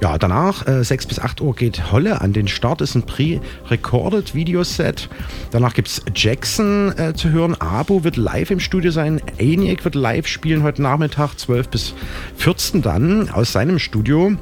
[0.00, 2.80] Ja, danach äh, 6 bis 8 Uhr geht Holle an den Start.
[2.80, 5.08] Ist ein pre-recorded Videoset.
[5.50, 7.54] Danach gibt es Jackson äh, zu hören.
[7.60, 9.20] Abo wird live im Studio sein.
[9.38, 11.94] ENIAC wird live spielen heute Nachmittag 12 bis
[12.36, 14.36] 14 dann aus seinem Studio.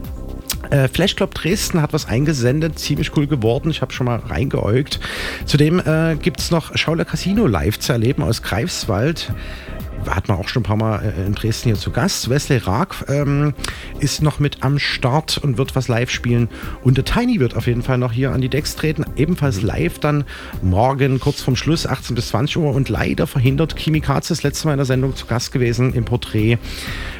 [0.70, 3.70] Äh, Flash Club Dresden hat was eingesendet, ziemlich cool geworden.
[3.70, 5.01] Ich habe schon mal reingeäugt.
[5.45, 9.32] Zudem äh, gibt es noch Schauler Casino live zu erleben aus Greifswald.
[10.09, 12.29] Hat man auch schon ein paar Mal äh, in Dresden hier zu Gast.
[12.29, 13.55] Wesley Raag ähm,
[14.01, 16.49] ist noch mit am Start und wird was live spielen.
[16.83, 19.05] Und der Tiny wird auf jeden Fall noch hier an die Decks treten.
[19.17, 20.25] Ebenfalls live dann
[20.63, 22.73] morgen kurz vorm Schluss, 18 bis 20 Uhr.
[22.73, 26.05] Und leider verhindert Kimi Katz das letzte Mal in der Sendung zu Gast gewesen im
[26.05, 26.59] Porträt.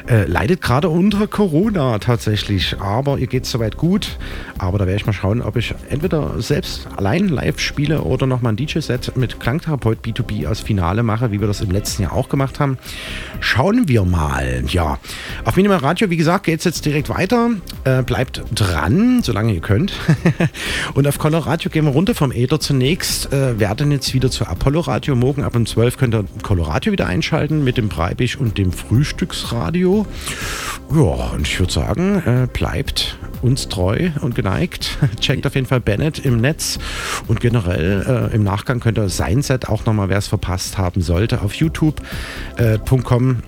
[0.07, 2.79] Äh, leidet gerade unter Corona tatsächlich.
[2.79, 4.17] Aber ihr geht soweit gut.
[4.57, 8.53] Aber da werde ich mal schauen, ob ich entweder selbst allein live spiele oder nochmal
[8.53, 12.29] ein DJ-Set mit Klangtherapeut B2B als Finale mache, wie wir das im letzten Jahr auch
[12.29, 12.74] gemacht haben.
[13.39, 14.63] Schauen wir mal.
[14.67, 14.99] Ja,
[15.43, 17.51] auf Minimal Radio, wie gesagt, geht es jetzt direkt weiter.
[17.83, 19.93] Äh, bleibt dran, solange ihr könnt.
[20.93, 23.31] Und auf Color Radio gehen wir runter vom Äther zunächst.
[23.31, 25.15] Äh, werden jetzt wieder zu Apollo Radio.
[25.15, 28.71] Morgen ab um 12 könnt ihr Color Radio wieder einschalten mit dem Breibig und dem
[28.71, 30.05] Frühstücksradio.
[30.93, 34.97] Ja, und ich würde sagen, äh, bleibt uns treu und geneigt.
[35.19, 36.79] Checkt auf jeden Fall Bennett im Netz
[37.27, 41.01] und generell äh, im Nachgang könnt ihr sein Set auch nochmal, wer es verpasst haben
[41.01, 43.43] sollte, auf youtube.com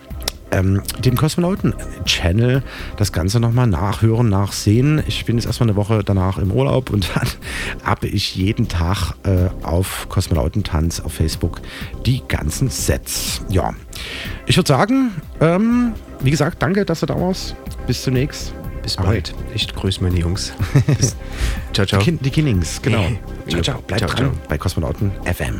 [0.52, 2.64] ähm, dem Kosmonauten-Channel
[2.98, 5.04] das Ganze nochmal nachhören, nachsehen.
[5.08, 7.28] Ich bin jetzt erstmal eine Woche danach im Urlaub und dann
[7.84, 11.62] habe ich jeden Tag äh, auf Kosmonautentanz auf Facebook
[12.06, 13.42] die ganzen Sets.
[13.50, 13.74] Ja,
[14.46, 15.12] ich würde sagen,
[15.42, 17.56] ähm, wie gesagt, danke, dass du da warst.
[17.86, 18.54] Bis zunächst.
[18.88, 19.34] Bis bald.
[19.54, 20.54] Ich grüße meine Jungs.
[21.74, 22.00] Ciao, ciao.
[22.00, 23.00] Die, Kin die Kinnings, genau.
[23.00, 23.20] Hey.
[23.50, 23.82] Ciao, ciao.
[23.82, 24.48] Bleibt Ciao, dran ciao.
[24.48, 25.60] bei Kosmonauten FM.